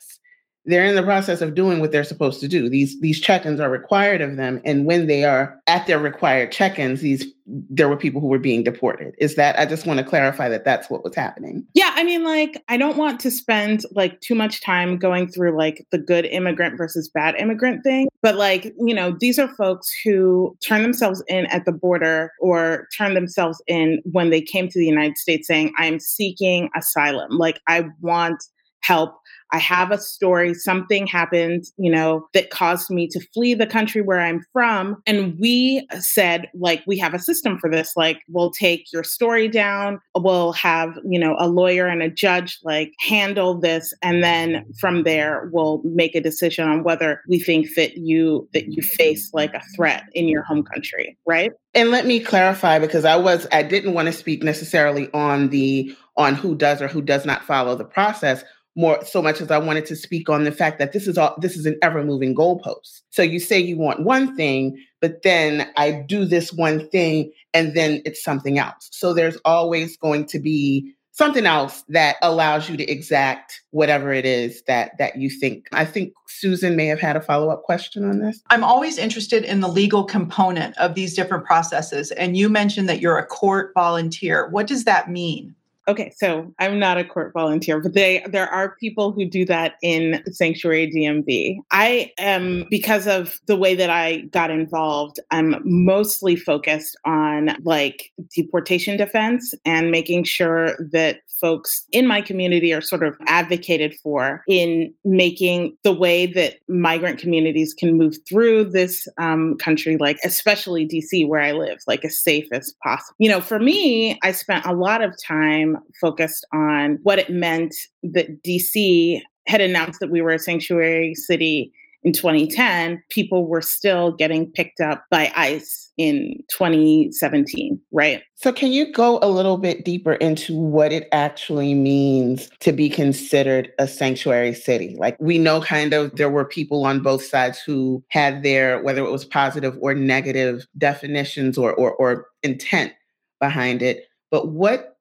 they're 0.68 0.86
in 0.86 0.96
the 0.96 1.04
process 1.04 1.42
of 1.42 1.56
doing 1.56 1.80
what 1.80 1.94
they're 1.94 2.04
supposed 2.04 2.42
to 2.42 2.48
do. 2.48 2.70
These 2.70 3.00
these 3.00 3.22
check-ins 3.22 3.62
are 3.62 3.70
required 3.70 4.22
of 4.22 4.36
them, 4.36 4.62
and 4.66 4.86
when 4.86 5.08
they 5.08 5.24
are 5.24 5.58
at 5.66 5.88
their 5.88 5.98
required 5.98 6.52
check-ins, 6.52 7.00
these 7.00 7.26
there 7.46 7.88
were 7.88 7.96
people 7.96 8.20
who 8.20 8.28
were 8.28 8.38
being 8.38 8.64
deported. 8.64 9.16
Is 9.18 9.36
that 9.36 9.58
I 9.58 9.66
just 9.66 9.86
want 9.86 10.00
to 10.00 10.06
clarify 10.06 10.50
that 10.50 10.66
that's 10.66 10.90
what 10.90 11.06
was 11.06 11.16
happening. 11.16 11.66
Yeah, 11.74 11.92
I 11.96 12.04
mean, 12.04 12.26
like 12.26 12.62
I 12.68 12.76
don't 12.76 12.98
want 12.98 13.22
to 13.22 13.32
spend 13.32 13.84
like 13.92 14.20
too 14.20 14.36
much 14.36 14.62
time 14.62 14.98
going 14.98 15.30
through 15.30 15.58
like 15.58 15.88
the 15.92 15.98
good 15.98 16.26
immigrant 16.26 16.78
versus 16.78 17.10
bad 17.10 17.36
immigrant 17.36 17.84
thing, 17.84 18.10
but 18.22 18.36
like 18.36 18.74
you 18.78 18.94
know, 18.94 19.16
these 19.18 19.40
are 19.40 19.48
folks 19.48 19.90
who 20.04 20.56
turn 20.62 20.82
themselves 20.82 21.24
in 21.30 21.46
at 21.46 21.64
the 21.64 21.72
border 21.72 22.34
or 22.42 22.90
turn 22.98 23.14
themselves 23.14 23.64
in 23.68 24.02
when 24.12 24.32
they 24.32 24.42
came 24.42 24.68
to 24.68 24.78
the 24.78 24.86
United 24.86 25.18
States, 25.18 25.48
saying, 25.48 25.74
"I'm 25.78 26.02
seeking 26.02 26.70
asylum. 26.76 27.38
Like 27.38 27.62
I 27.68 27.86
want." 28.02 28.44
help 28.88 29.20
I 29.52 29.60
have 29.60 29.92
a 29.92 29.98
story, 29.98 30.54
something 30.54 31.08
happened, 31.08 31.66
you 31.78 31.92
know, 31.92 32.28
that 32.34 32.50
caused 32.50 32.90
me 32.90 33.08
to 33.10 33.20
flee 33.34 33.54
the 33.54 33.68
country 33.68 34.02
where 34.02 34.20
I'm 34.20 34.44
from. 34.52 35.02
And 35.06 35.38
we 35.40 35.88
said, 36.00 36.48
like, 36.54 36.84
we 36.86 36.98
have 36.98 37.14
a 37.14 37.20
system 37.20 37.58
for 37.60 37.70
this. 37.70 37.92
Like, 37.96 38.22
we'll 38.28 38.52
take 38.52 38.92
your 38.92 39.04
story 39.04 39.48
down, 39.48 40.00
we'll 40.16 40.54
have, 40.54 40.98
you 41.06 41.20
know, 41.20 41.36
a 41.40 41.48
lawyer 41.48 41.88
and 41.88 42.02
a 42.02 42.10
judge 42.10 42.60
like 42.64 42.94
handle 43.00 43.60
this. 43.60 43.94
And 44.02 44.24
then 44.24 44.66
from 44.80 45.04
there, 45.04 45.50
we'll 45.52 45.82
make 45.84 46.16
a 46.16 46.22
decision 46.22 46.68
on 46.68 46.84
whether 46.84 47.22
we 47.28 47.40
think 47.40 47.76
that 47.76 47.98
you 47.98 48.48
that 48.54 48.68
you 48.68 48.82
face 48.82 49.30
like 49.34 49.54
a 49.54 49.62
threat 49.76 50.04
in 50.14 50.28
your 50.28 50.44
home 50.44 50.64
country, 50.64 51.18
right? 51.26 51.52
And 51.74 51.92
let 51.92 52.06
me 52.06 52.20
clarify 52.20 52.80
because 52.80 53.06
I 53.06 53.16
was 53.16 53.48
I 53.52 53.64
didn't 53.64 53.94
want 53.94 54.08
to 54.08 54.14
speak 54.14 54.44
necessarily 54.44 55.10
on 55.14 55.50
the 55.50 55.96
on 56.16 56.36
who 56.36 56.56
does 56.56 56.82
or 56.82 56.88
who 56.88 57.02
does 57.02 57.26
not 57.26 57.44
follow 57.44 57.76
the 57.76 57.86
process 57.86 58.44
more 58.76 59.04
so 59.04 59.22
much 59.22 59.37
as 59.42 59.52
I 59.52 59.58
wanted 59.58 59.86
to 59.88 59.96
speak 59.96 60.30
on 60.30 60.44
the 60.44 60.52
fact 60.52 60.80
that 60.80 60.94
this 60.94 61.08
is 61.08 61.18
all 61.18 61.36
this 61.40 61.56
is 61.56 61.66
an 61.66 61.78
ever 61.82 62.04
moving 62.04 62.36
goalpost. 62.36 63.02
So 63.10 63.22
you 63.22 63.40
say 63.40 63.60
you 63.60 63.78
want 63.78 64.04
one 64.04 64.36
thing, 64.36 64.78
but 65.02 65.24
then 65.24 65.70
I 65.78 65.92
do 65.92 66.26
this 66.26 66.54
one 66.54 66.88
thing 66.90 67.32
and 67.54 67.76
then 67.76 68.02
it's 68.06 68.24
something 68.24 68.60
else. 68.60 68.90
So 68.92 69.14
there's 69.14 69.38
always 69.46 69.98
going 69.98 70.26
to 70.28 70.40
be 70.40 70.94
something 71.18 71.48
else 71.48 71.84
that 71.90 72.18
allows 72.22 72.70
you 72.70 72.78
to 72.78 72.90
exact 72.90 73.62
whatever 73.72 74.14
it 74.14 74.26
is 74.26 74.62
that 74.68 74.92
that 75.00 75.18
you 75.18 75.32
think. 75.32 75.68
I 75.72 75.84
think 75.84 76.14
Susan 76.28 76.76
may 76.76 76.86
have 76.86 77.00
had 77.00 77.16
a 77.16 77.22
follow-up 77.22 77.64
question 77.64 78.08
on 78.08 78.20
this. 78.20 78.42
I'm 78.52 78.64
always 78.64 79.00
interested 79.00 79.44
in 79.44 79.62
the 79.62 79.68
legal 79.68 80.04
component 80.04 80.78
of 80.78 80.94
these 80.94 81.16
different 81.16 81.46
processes 81.46 82.12
and 82.12 82.38
you 82.38 82.50
mentioned 82.50 82.88
that 82.88 83.02
you're 83.02 83.18
a 83.18 83.26
court 83.26 83.72
volunteer. 83.74 84.48
What 84.50 84.68
does 84.68 84.84
that 84.84 85.10
mean? 85.10 85.56
Okay, 85.88 86.12
so 86.18 86.54
I'm 86.60 86.80
not 86.80 86.98
a 86.98 87.06
court 87.06 87.32
volunteer, 87.34 87.80
but 87.80 87.94
they 87.94 88.22
there 88.28 88.50
are 88.50 88.76
people 88.76 89.14
who 89.14 89.26
do 89.26 89.46
that 89.46 89.76
in 89.82 90.22
Sanctuary 90.32 90.92
DMV. 90.92 91.60
I 91.72 92.12
am 92.18 92.66
because 92.70 93.08
of 93.08 93.40
the 93.48 93.56
way 93.56 93.74
that 93.76 93.90
I 93.90 94.18
got 94.32 94.52
involved, 94.52 95.20
I'm 95.32 95.62
mostly 95.64 96.36
focused 96.36 96.98
on 97.06 97.56
like 97.64 98.12
deportation 98.36 98.98
defense 98.98 99.56
and 99.64 99.90
making 99.90 100.26
sure 100.26 100.76
that 100.92 101.22
folks 101.40 101.86
in 101.92 102.08
my 102.08 102.22
community 102.22 102.74
are 102.74 102.82
sort 102.82 103.04
of 103.04 103.16
advocated 103.28 103.96
for 104.02 104.44
in 104.48 104.94
making 105.06 105.76
the 105.84 105.94
way 105.94 106.26
that 106.26 106.56
migrant 106.68 107.20
communities 107.20 107.74
can 107.74 107.98
move 107.98 108.18
through 108.28 108.64
this 108.64 109.08
um, 109.18 109.56
country, 109.58 109.98
like 109.98 110.18
especially 110.24 110.88
DC 110.88 111.28
where 111.28 111.42
I 111.42 111.52
live, 111.52 111.80
like 111.88 112.04
as 112.04 112.20
safe 112.20 112.48
as 112.52 112.74
possible. 112.84 113.16
You 113.20 113.30
know, 113.30 113.42
for 113.42 113.60
me, 113.60 114.20
I 114.24 114.32
spent 114.32 114.66
a 114.66 114.74
lot 114.74 115.04
of 115.04 115.14
time 115.24 115.77
focused 116.00 116.46
on 116.54 117.00
what 117.04 117.20
it 117.20 117.30
meant 117.30 117.76
that 118.04 118.44
DC 118.44 119.22
had 119.48 119.62
announced 119.62 120.00
that 120.00 120.12
we 120.12 120.22
were 120.22 120.32
a 120.32 120.40
sanctuary 120.40 121.16
city 121.16 121.72
in 122.04 122.14
2010, 122.14 123.04
people 123.10 123.48
were 123.48 123.62
still 123.62 124.12
getting 124.12 124.50
picked 124.52 124.80
up 124.80 125.06
by 125.10 125.32
ICE 125.36 125.92
in 125.98 126.42
2017, 126.50 127.82
right? 127.92 128.22
So, 128.36 128.54
can 128.54 128.72
you 128.72 128.94
go 128.94 129.20
a 129.22 129.28
little 129.28 129.58
bit 129.58 129.84
deeper 129.84 130.14
into 130.14 130.56
what 130.56 130.94
it 130.94 131.10
actually 131.12 131.74
means 131.74 132.50
to 132.60 132.72
be 132.72 132.88
considered 132.88 133.72
a 133.80 133.88
sanctuary 133.88 134.54
city? 134.54 134.96
Like, 134.98 135.18
we 135.20 135.38
know 135.38 135.60
kind 135.60 135.94
of 135.94 136.16
there 136.16 136.30
were 136.30 136.46
people 136.46 136.86
on 136.86 137.02
both 137.02 137.26
sides 137.26 137.60
who 137.60 138.04
had 138.10 138.44
their, 138.44 138.82
whether 138.84 139.04
it 139.04 139.12
was 139.12 139.26
positive 139.26 139.78
or 139.82 139.94
negative 139.94 140.66
definitions 140.78 141.58
or, 141.58 141.74
or, 141.74 141.94
or 141.96 142.28
intent 142.44 142.94
behind 143.40 143.82
it. 143.82 144.06
But 144.30 144.50
what 144.50 144.97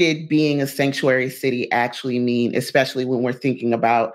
did 0.00 0.30
being 0.30 0.62
a 0.62 0.66
sanctuary 0.66 1.28
city 1.28 1.70
actually 1.72 2.18
mean, 2.18 2.56
especially 2.56 3.04
when 3.04 3.20
we're 3.20 3.34
thinking 3.34 3.74
about 3.74 4.14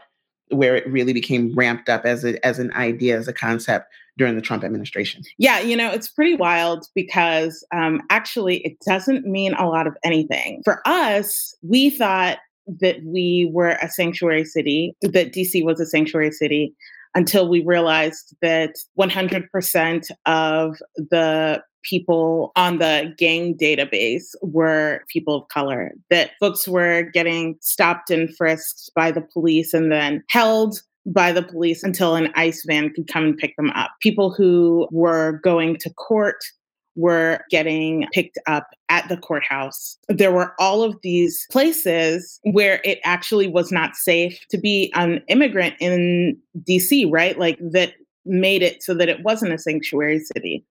where 0.50 0.76
it 0.76 0.88
really 0.88 1.14
became 1.14 1.54
ramped 1.54 1.90
up 1.90 2.06
as 2.06 2.26
a, 2.26 2.44
as 2.44 2.58
an 2.58 2.74
idea, 2.74 3.16
as 3.16 3.28
a 3.28 3.34
concept 3.34 3.94
during 4.18 4.36
the 4.36 4.42
Trump 4.42 4.64
administration? 4.64 5.22
Yeah, 5.38 5.60
you 5.60 5.78
know, 5.78 5.92
it's 5.92 6.08
pretty 6.08 6.34
wild 6.34 6.88
because 6.96 7.64
um, 7.72 8.02
actually 8.10 8.66
it 8.66 8.78
doesn't 8.88 9.28
mean 9.28 9.54
a 9.54 9.70
lot 9.70 9.86
of 9.86 9.96
anything. 10.04 10.64
For 10.66 10.82
us, 10.88 11.56
we 11.62 11.92
thought 11.92 12.40
that 12.66 13.04
we 13.04 13.48
were 13.54 13.78
a 13.80 13.88
sanctuary 13.88 14.44
city, 14.44 14.96
that 15.04 15.34
DC 15.34 15.64
was 15.64 15.80
a 15.80 15.86
sanctuary 15.86 16.32
city 16.32 16.74
until 17.14 17.48
we 17.48 17.64
realized 17.64 18.36
that 18.42 18.74
100% 18.98 20.12
of 20.26 20.78
the 20.96 21.62
people 21.88 22.52
on 22.56 22.80
the 22.80 23.14
gang 23.18 23.56
database 23.56 24.36
were 24.42 25.02
people 25.08 25.36
of 25.36 25.48
color, 25.50 25.92
that 26.10 26.32
folks 26.40 26.68
were 26.68 27.04
getting 27.14 27.58
stopped 27.62 28.10
and 28.10 28.36
frisked 28.36 28.92
by 28.96 29.12
the 29.12 29.22
police 29.22 29.74
and 29.74 29.92
then 29.92 30.24
held 30.30 30.80
by 31.06 31.32
the 31.32 31.44
police 31.44 31.84
until 31.84 32.16
an 32.16 32.32
ICE 32.36 32.64
van 32.66 32.92
could 32.94 33.08
come 33.08 33.26
and 33.26 33.38
pick 33.38 33.56
them 33.58 33.70
up. 33.72 33.92
People 34.02 34.32
who 34.32 34.88
were 34.92 35.40
going 35.44 35.78
to 35.78 35.94
court 35.94 36.44
were 36.96 37.40
getting 37.50 38.08
picked 38.14 38.38
up 38.48 38.68
at 38.90 39.08
the 39.10 39.18
courthouse. 39.18 39.98
There 40.08 40.32
were 40.32 40.54
all 40.60 40.82
of 40.82 40.98
these 41.04 41.46
places 41.52 42.40
where 42.44 42.82
it 42.84 43.00
actually 43.04 43.48
was 43.48 43.72
not 43.72 43.96
safe 43.96 44.40
to 44.50 44.58
be 44.58 44.92
an 44.96 45.22
immigrant 45.28 45.76
in 45.80 46.38
DC, 46.68 47.12
right? 47.12 47.38
Like 47.38 47.60
that 47.60 47.94
made 48.26 48.62
it 48.64 48.82
so 48.82 48.94
that 48.94 49.10
it 49.10 49.24
wasn't 49.24 49.54
a 49.54 49.58
sanctuary 49.58 50.20
city. 50.20 50.66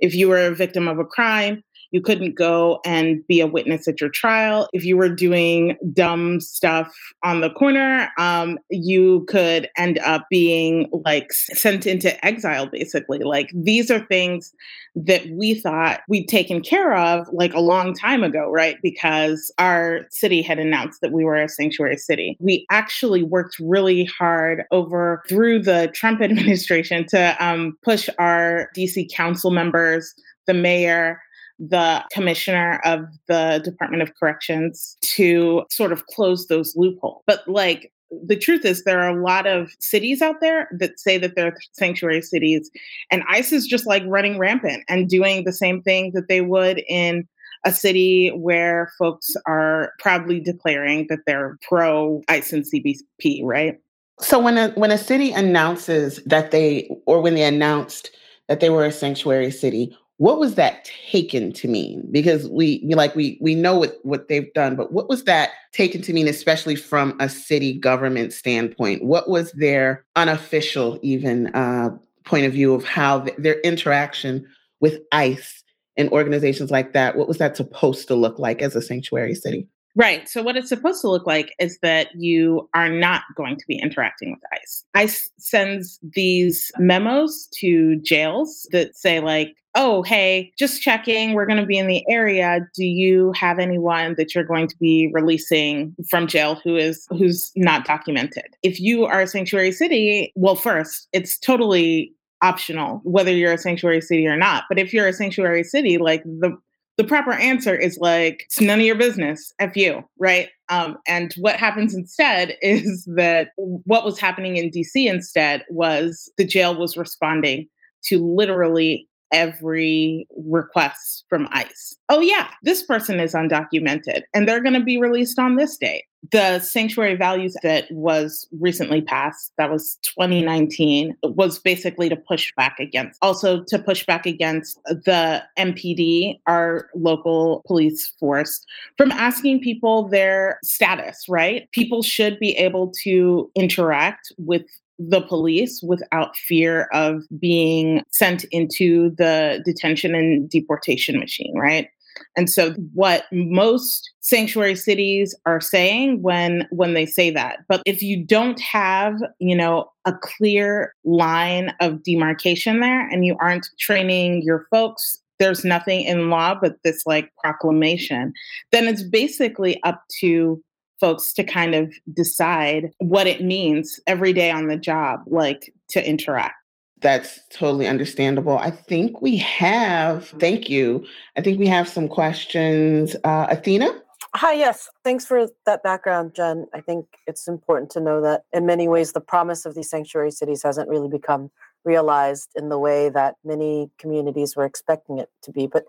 If 0.00 0.14
you 0.14 0.28
were 0.28 0.46
a 0.46 0.54
victim 0.54 0.88
of 0.88 0.98
a 0.98 1.04
crime, 1.04 1.62
you 1.90 2.00
couldn't 2.00 2.34
go 2.34 2.80
and 2.84 3.26
be 3.26 3.40
a 3.40 3.46
witness 3.46 3.88
at 3.88 4.00
your 4.00 4.10
trial. 4.10 4.68
If 4.72 4.84
you 4.84 4.96
were 4.96 5.08
doing 5.08 5.76
dumb 5.92 6.40
stuff 6.40 6.94
on 7.22 7.40
the 7.40 7.50
corner, 7.50 8.10
um, 8.18 8.58
you 8.70 9.24
could 9.28 9.68
end 9.76 9.98
up 10.00 10.26
being 10.30 10.88
like 11.04 11.32
sent 11.32 11.86
into 11.86 12.24
exile, 12.24 12.66
basically. 12.66 13.18
Like 13.18 13.50
these 13.54 13.90
are 13.90 14.00
things 14.06 14.52
that 14.96 15.28
we 15.30 15.54
thought 15.54 16.00
we'd 16.08 16.26
taken 16.26 16.60
care 16.60 16.94
of 16.94 17.26
like 17.32 17.54
a 17.54 17.60
long 17.60 17.94
time 17.94 18.22
ago, 18.22 18.50
right? 18.50 18.76
Because 18.82 19.52
our 19.58 20.06
city 20.10 20.42
had 20.42 20.58
announced 20.58 21.00
that 21.00 21.12
we 21.12 21.24
were 21.24 21.36
a 21.36 21.48
sanctuary 21.48 21.96
city. 21.96 22.36
We 22.40 22.66
actually 22.70 23.22
worked 23.22 23.56
really 23.60 24.04
hard 24.04 24.64
over 24.70 25.22
through 25.28 25.62
the 25.62 25.90
Trump 25.94 26.20
administration 26.22 27.06
to 27.08 27.36
um, 27.44 27.76
push 27.82 28.08
our 28.18 28.68
DC 28.76 29.12
council 29.12 29.50
members, 29.50 30.14
the 30.46 30.54
mayor, 30.54 31.20
the 31.60 32.02
commissioner 32.10 32.80
of 32.84 33.04
the 33.28 33.60
Department 33.62 34.02
of 34.02 34.14
Corrections 34.14 34.96
to 35.02 35.64
sort 35.70 35.92
of 35.92 36.06
close 36.06 36.46
those 36.46 36.74
loopholes. 36.74 37.22
But 37.26 37.46
like 37.46 37.92
the 38.26 38.36
truth 38.36 38.64
is 38.64 38.82
there 38.82 39.00
are 39.00 39.16
a 39.16 39.22
lot 39.22 39.46
of 39.46 39.70
cities 39.78 40.20
out 40.20 40.40
there 40.40 40.68
that 40.78 40.98
say 40.98 41.18
that 41.18 41.36
they're 41.36 41.56
sanctuary 41.72 42.22
cities 42.22 42.70
and 43.10 43.22
ICE 43.28 43.52
is 43.52 43.66
just 43.66 43.86
like 43.86 44.02
running 44.06 44.38
rampant 44.38 44.82
and 44.88 45.08
doing 45.08 45.44
the 45.44 45.52
same 45.52 45.80
thing 45.82 46.10
that 46.14 46.28
they 46.28 46.40
would 46.40 46.82
in 46.88 47.28
a 47.64 47.72
city 47.72 48.30
where 48.30 48.90
folks 48.98 49.36
are 49.46 49.92
proudly 49.98 50.40
declaring 50.40 51.06
that 51.08 51.20
they're 51.26 51.58
pro 51.68 52.22
ICE 52.28 52.52
and 52.52 52.64
CBP, 52.64 53.44
right? 53.44 53.78
So 54.18 54.38
when 54.38 54.58
a 54.58 54.70
when 54.70 54.90
a 54.90 54.98
city 54.98 55.32
announces 55.32 56.20
that 56.26 56.50
they 56.50 56.90
or 57.06 57.20
when 57.20 57.34
they 57.34 57.44
announced 57.44 58.10
that 58.48 58.60
they 58.60 58.70
were 58.70 58.84
a 58.84 58.92
sanctuary 58.92 59.50
city, 59.50 59.96
what 60.20 60.38
was 60.38 60.54
that 60.56 60.84
taken 60.84 61.50
to 61.50 61.66
mean 61.66 62.06
because 62.10 62.46
we 62.50 62.82
like 62.90 63.16
we 63.16 63.38
we 63.40 63.54
know 63.54 63.78
what 63.78 63.98
what 64.02 64.28
they've 64.28 64.52
done 64.52 64.76
but 64.76 64.92
what 64.92 65.08
was 65.08 65.24
that 65.24 65.52
taken 65.72 66.02
to 66.02 66.12
mean 66.12 66.28
especially 66.28 66.76
from 66.76 67.16
a 67.20 67.28
city 67.28 67.72
government 67.72 68.30
standpoint 68.30 69.02
what 69.02 69.30
was 69.30 69.50
their 69.52 70.04
unofficial 70.16 70.98
even 71.00 71.46
uh, 71.54 71.88
point 72.24 72.44
of 72.44 72.52
view 72.52 72.74
of 72.74 72.84
how 72.84 73.20
th- 73.20 73.36
their 73.38 73.58
interaction 73.60 74.46
with 74.80 75.00
ice 75.10 75.64
and 75.96 76.10
organizations 76.10 76.70
like 76.70 76.92
that 76.92 77.16
what 77.16 77.26
was 77.26 77.38
that 77.38 77.56
supposed 77.56 78.06
to 78.06 78.14
look 78.14 78.38
like 78.38 78.60
as 78.60 78.76
a 78.76 78.82
sanctuary 78.82 79.34
city 79.34 79.66
Right. 79.96 80.28
So, 80.28 80.40
what 80.44 80.56
it's 80.56 80.68
supposed 80.68 81.00
to 81.00 81.10
look 81.10 81.26
like 81.26 81.52
is 81.58 81.76
that 81.82 82.14
you 82.14 82.68
are 82.74 82.88
not 82.88 83.22
going 83.36 83.56
to 83.56 83.64
be 83.66 83.74
interacting 83.74 84.30
with 84.30 84.40
ICE. 84.52 84.84
ICE 84.94 85.30
sends 85.38 85.98
these 86.14 86.70
memos 86.78 87.48
to 87.56 87.96
jails 87.96 88.68
that 88.70 88.94
say, 88.94 89.18
like, 89.18 89.56
oh, 89.74 90.02
hey, 90.02 90.52
just 90.58 90.82
checking, 90.82 91.32
we're 91.32 91.46
going 91.46 91.60
to 91.60 91.66
be 91.66 91.78
in 91.78 91.86
the 91.86 92.04
area. 92.08 92.66
Do 92.74 92.84
you 92.84 93.32
have 93.32 93.58
anyone 93.58 94.14
that 94.16 94.34
you're 94.34 94.44
going 94.44 94.66
to 94.68 94.76
be 94.78 95.10
releasing 95.12 95.94
from 96.08 96.26
jail 96.26 96.60
who 96.64 96.76
is 96.76 97.06
who's 97.10 97.52
not 97.56 97.84
documented? 97.84 98.56
If 98.62 98.80
you 98.80 99.04
are 99.04 99.20
a 99.20 99.26
sanctuary 99.26 99.72
city, 99.72 100.32
well, 100.34 100.56
first, 100.56 101.08
it's 101.12 101.38
totally 101.38 102.12
optional 102.42 103.00
whether 103.04 103.30
you're 103.30 103.52
a 103.52 103.58
sanctuary 103.58 104.00
city 104.00 104.26
or 104.26 104.36
not. 104.36 104.64
But 104.68 104.78
if 104.78 104.92
you're 104.92 105.06
a 105.06 105.12
sanctuary 105.12 105.64
city, 105.64 105.98
like 105.98 106.24
the 106.24 106.56
the 106.96 107.04
proper 107.04 107.32
answer 107.32 107.74
is 107.74 107.96
like 107.98 108.42
it's 108.44 108.60
none 108.60 108.78
of 108.78 108.84
your 108.84 108.94
business 108.94 109.54
f 109.58 109.74
you 109.74 110.04
right 110.18 110.50
um, 110.68 110.98
and 111.08 111.32
what 111.38 111.56
happens 111.56 111.94
instead 111.94 112.58
is 112.62 113.06
that 113.06 113.52
what 113.56 114.04
was 114.04 114.20
happening 114.20 114.58
in 114.58 114.70
dc 114.70 114.92
instead 114.94 115.64
was 115.70 116.30
the 116.36 116.44
jail 116.44 116.78
was 116.78 116.98
responding 116.98 117.66
to 118.02 118.18
literally 118.18 119.08
every 119.32 120.26
request 120.36 121.24
from 121.28 121.48
ICE. 121.52 121.96
Oh, 122.08 122.20
yeah, 122.20 122.48
this 122.62 122.82
person 122.82 123.20
is 123.20 123.34
undocumented 123.34 124.22
and 124.34 124.48
they're 124.48 124.62
going 124.62 124.74
to 124.74 124.84
be 124.84 124.98
released 124.98 125.38
on 125.38 125.56
this 125.56 125.76
date. 125.76 126.04
the 126.32 126.58
sanctuary 126.60 127.16
values 127.16 127.56
that 127.62 127.90
was 127.90 128.46
recently 128.60 129.00
passed, 129.00 129.52
that 129.56 129.70
was 129.70 129.98
2019, 130.02 131.16
was 131.22 131.58
basically 131.58 132.08
to 132.08 132.16
push 132.16 132.52
back 132.56 132.78
against, 132.78 133.18
also 133.22 133.64
to 133.64 133.78
push 133.78 134.04
back 134.04 134.26
against 134.26 134.78
the 134.84 135.42
MPD, 135.58 136.38
our 136.46 136.90
local 136.94 137.62
police 137.66 138.08
force, 138.20 138.64
from 138.96 139.10
asking 139.12 139.60
people 139.60 140.08
their 140.08 140.58
status, 140.62 141.24
right? 141.28 141.70
People 141.72 142.02
should 142.02 142.38
be 142.38 142.56
able 142.56 142.92
to 143.02 143.50
interact 143.54 144.32
with 144.38 144.66
the 145.08 145.22
police 145.22 145.82
without 145.82 146.36
fear 146.36 146.88
of 146.92 147.22
being 147.38 148.02
sent 148.10 148.44
into 148.50 149.10
the 149.16 149.62
detention 149.64 150.14
and 150.14 150.48
deportation 150.50 151.18
machine, 151.18 151.56
right? 151.56 151.88
And 152.36 152.50
so 152.50 152.72
what 152.92 153.24
most 153.32 154.10
sanctuary 154.20 154.74
cities 154.74 155.34
are 155.46 155.60
saying 155.60 156.20
when 156.22 156.66
when 156.70 156.92
they 156.92 157.06
say 157.06 157.30
that. 157.30 157.60
But 157.68 157.82
if 157.86 158.02
you 158.02 158.22
don't 158.22 158.60
have, 158.60 159.14
you 159.38 159.56
know, 159.56 159.90
a 160.04 160.12
clear 160.12 160.94
line 161.04 161.74
of 161.80 162.02
demarcation 162.02 162.80
there 162.80 163.08
and 163.08 163.24
you 163.24 163.36
aren't 163.40 163.68
training 163.78 164.42
your 164.42 164.66
folks 164.70 165.20
there's 165.40 165.64
nothing 165.64 166.02
in 166.02 166.28
law 166.28 166.54
but 166.54 166.76
this 166.84 167.04
like 167.06 167.32
proclamation, 167.42 168.32
then 168.70 168.86
it's 168.86 169.02
basically 169.02 169.82
up 169.82 170.04
to 170.20 170.62
folks 171.00 171.32
to 171.32 171.42
kind 171.42 171.74
of 171.74 171.92
decide 172.14 172.90
what 172.98 173.26
it 173.26 173.42
means 173.42 173.98
every 174.06 174.32
day 174.32 174.50
on 174.50 174.68
the 174.68 174.76
job, 174.76 175.22
like 175.26 175.72
to 175.88 176.06
interact. 176.06 176.54
That's 177.00 177.40
totally 177.50 177.86
understandable. 177.86 178.58
I 178.58 178.70
think 178.70 179.22
we 179.22 179.38
have, 179.38 180.28
thank 180.38 180.68
you. 180.68 181.04
I 181.36 181.40
think 181.40 181.58
we 181.58 181.66
have 181.66 181.88
some 181.88 182.08
questions. 182.08 183.16
Uh, 183.24 183.46
Athena? 183.48 183.88
Hi, 184.34 184.52
yes. 184.52 184.88
Thanks 185.02 185.24
for 185.24 185.48
that 185.66 185.82
background, 185.82 186.34
Jen. 186.34 186.66
I 186.74 186.80
think 186.80 187.06
it's 187.26 187.48
important 187.48 187.90
to 187.92 188.00
know 188.00 188.20
that 188.20 188.42
in 188.52 188.66
many 188.66 188.86
ways, 188.86 189.12
the 189.12 189.20
promise 189.20 189.64
of 189.64 189.74
these 189.74 189.90
sanctuary 189.90 190.30
cities 190.30 190.62
hasn't 190.62 190.88
really 190.88 191.08
become 191.08 191.50
realized 191.84 192.50
in 192.54 192.68
the 192.68 192.78
way 192.78 193.08
that 193.08 193.36
many 193.44 193.90
communities 193.98 194.54
were 194.54 194.66
expecting 194.66 195.18
it 195.18 195.30
to 195.42 195.50
be. 195.50 195.66
But 195.66 195.84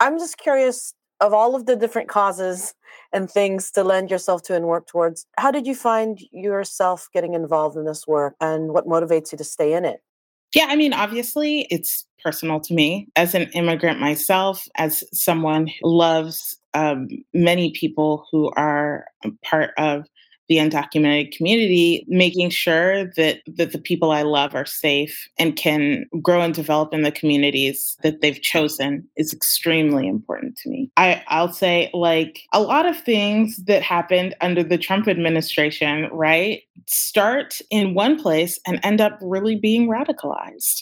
I'm 0.00 0.18
just 0.18 0.38
curious 0.38 0.92
of 1.20 1.32
all 1.32 1.54
of 1.54 1.66
the 1.66 1.76
different 1.76 2.08
causes 2.08 2.74
and 3.12 3.30
things 3.30 3.70
to 3.72 3.82
lend 3.82 4.10
yourself 4.10 4.42
to 4.42 4.54
and 4.54 4.66
work 4.66 4.86
towards, 4.86 5.26
how 5.38 5.50
did 5.50 5.66
you 5.66 5.74
find 5.74 6.20
yourself 6.30 7.08
getting 7.12 7.34
involved 7.34 7.76
in 7.76 7.84
this 7.84 8.06
work 8.06 8.34
and 8.40 8.72
what 8.72 8.86
motivates 8.86 9.32
you 9.32 9.38
to 9.38 9.44
stay 9.44 9.72
in 9.72 9.84
it? 9.84 10.00
Yeah, 10.54 10.66
I 10.68 10.76
mean, 10.76 10.94
obviously, 10.94 11.66
it's 11.70 12.06
personal 12.22 12.60
to 12.60 12.74
me 12.74 13.08
as 13.16 13.34
an 13.34 13.50
immigrant 13.52 14.00
myself, 14.00 14.66
as 14.76 15.04
someone 15.12 15.66
who 15.66 15.96
loves 15.96 16.56
um, 16.74 17.08
many 17.34 17.70
people 17.72 18.24
who 18.30 18.50
are 18.56 19.04
part 19.44 19.72
of 19.76 20.06
the 20.48 20.56
undocumented 20.56 21.36
community, 21.36 22.04
making 22.08 22.50
sure 22.50 23.04
that, 23.16 23.40
that 23.46 23.72
the 23.72 23.78
people 23.78 24.10
I 24.10 24.22
love 24.22 24.54
are 24.54 24.64
safe 24.64 25.28
and 25.38 25.56
can 25.56 26.06
grow 26.22 26.40
and 26.40 26.54
develop 26.54 26.94
in 26.94 27.02
the 27.02 27.12
communities 27.12 27.96
that 28.02 28.20
they've 28.20 28.40
chosen 28.40 29.06
is 29.16 29.32
extremely 29.32 30.08
important 30.08 30.56
to 30.58 30.70
me. 30.70 30.90
I, 30.96 31.22
I'll 31.28 31.52
say, 31.52 31.90
like, 31.92 32.42
a 32.52 32.60
lot 32.60 32.86
of 32.86 32.98
things 32.98 33.56
that 33.66 33.82
happened 33.82 34.34
under 34.40 34.62
the 34.62 34.78
Trump 34.78 35.06
administration, 35.06 36.08
right, 36.12 36.62
start 36.86 37.58
in 37.70 37.94
one 37.94 38.20
place 38.20 38.58
and 38.66 38.80
end 38.82 39.00
up 39.00 39.18
really 39.20 39.56
being 39.56 39.88
radicalized. 39.88 40.78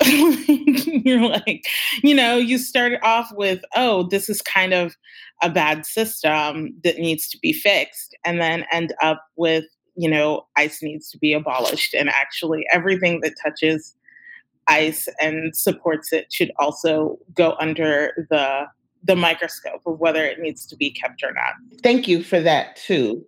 You're 1.05 1.29
like, 1.29 1.67
you 2.03 2.15
know, 2.15 2.37
you 2.37 2.59
start 2.59 2.95
off 3.03 3.33
with, 3.33 3.65
oh, 3.75 4.05
this 4.05 4.29
is 4.29 4.43
kind 4.43 4.73
of 4.73 4.97
a 5.43 5.51
bad 5.51 5.85
system 5.85 6.75
that 6.83 6.99
needs 6.99 7.29
to 7.29 7.39
be 7.39 7.53
fixed 7.53 8.17
and 8.25 8.41
then 8.41 8.65
end 8.73 8.95
up 9.03 9.27
with 9.37 9.65
you 9.97 10.11
know 10.11 10.47
ice 10.57 10.83
needs 10.83 11.11
to 11.11 11.19
be 11.19 11.33
abolished. 11.33 11.95
And 11.95 12.09
actually 12.09 12.67
everything 12.73 13.21
that 13.21 13.35
touches 13.43 13.95
ice 14.69 15.09
and 15.21 15.55
supports 15.55 16.13
it 16.13 16.33
should 16.33 16.51
also 16.59 17.19
go 17.35 17.55
under 17.61 18.27
the 18.31 18.67
the 19.05 19.17
microscope 19.17 19.83
of 19.87 20.01
whether 20.01 20.25
it 20.25 20.41
needs 20.41 20.67
to 20.67 20.77
be 20.77 20.91
kept 20.91 21.23
or 21.23 21.33
not. 21.33 21.55
Thank 21.83 22.09
you 22.09 22.25
for 22.25 22.41
that 22.41 22.77
too 22.77 23.25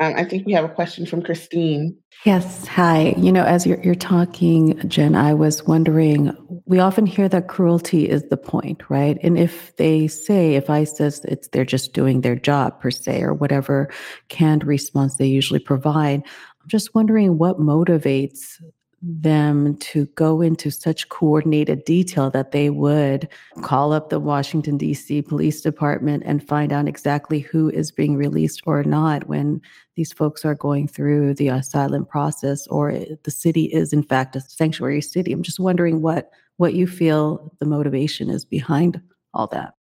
um, 0.00 0.14
I 0.16 0.24
think 0.24 0.46
we 0.46 0.52
have 0.52 0.64
a 0.64 0.68
question 0.68 1.06
from 1.06 1.22
Christine. 1.22 1.96
Yes. 2.24 2.66
Hi. 2.66 3.14
You 3.16 3.30
know, 3.30 3.44
as 3.44 3.66
you're, 3.66 3.80
you're 3.80 3.94
talking, 3.94 4.76
Jen, 4.88 5.14
I 5.14 5.34
was 5.34 5.66
wondering, 5.66 6.36
we 6.66 6.80
often 6.80 7.06
hear 7.06 7.28
that 7.28 7.48
cruelty 7.48 8.08
is 8.08 8.24
the 8.24 8.36
point, 8.36 8.82
right? 8.88 9.18
And 9.22 9.38
if 9.38 9.74
they 9.76 10.08
say, 10.08 10.54
if 10.54 10.68
I 10.68 10.84
says 10.84 11.24
it's 11.24 11.48
they're 11.48 11.64
just 11.64 11.92
doing 11.92 12.20
their 12.20 12.36
job 12.36 12.80
per 12.80 12.90
se, 12.90 13.22
or 13.22 13.34
whatever 13.34 13.88
canned 14.28 14.64
response 14.64 15.16
they 15.16 15.26
usually 15.26 15.60
provide, 15.60 16.22
I'm 16.24 16.68
just 16.68 16.94
wondering 16.94 17.38
what 17.38 17.60
motivates 17.60 18.60
them 19.00 19.76
to 19.76 20.06
go 20.16 20.40
into 20.40 20.70
such 20.70 21.08
coordinated 21.08 21.84
detail 21.84 22.30
that 22.30 22.52
they 22.52 22.68
would 22.70 23.28
call 23.62 23.92
up 23.92 24.10
the 24.10 24.18
Washington, 24.18 24.76
D.C. 24.76 25.22
Police 25.22 25.60
Department 25.60 26.22
and 26.26 26.46
find 26.46 26.72
out 26.72 26.88
exactly 26.88 27.40
who 27.40 27.70
is 27.70 27.92
being 27.92 28.16
released 28.16 28.62
or 28.66 28.82
not 28.82 29.28
when 29.28 29.60
these 29.94 30.12
folks 30.12 30.44
are 30.44 30.54
going 30.54 30.88
through 30.88 31.34
the 31.34 31.48
asylum 31.48 32.04
process 32.04 32.66
or 32.68 32.92
the 33.22 33.30
city 33.30 33.64
is, 33.64 33.92
in 33.92 34.02
fact, 34.02 34.34
a 34.36 34.40
sanctuary 34.40 35.00
city. 35.00 35.32
I'm 35.32 35.42
just 35.42 35.60
wondering 35.60 36.02
what, 36.02 36.30
what 36.56 36.74
you 36.74 36.86
feel 36.86 37.54
the 37.60 37.66
motivation 37.66 38.30
is 38.30 38.44
behind 38.44 39.00
all 39.32 39.46
that. 39.48 39.74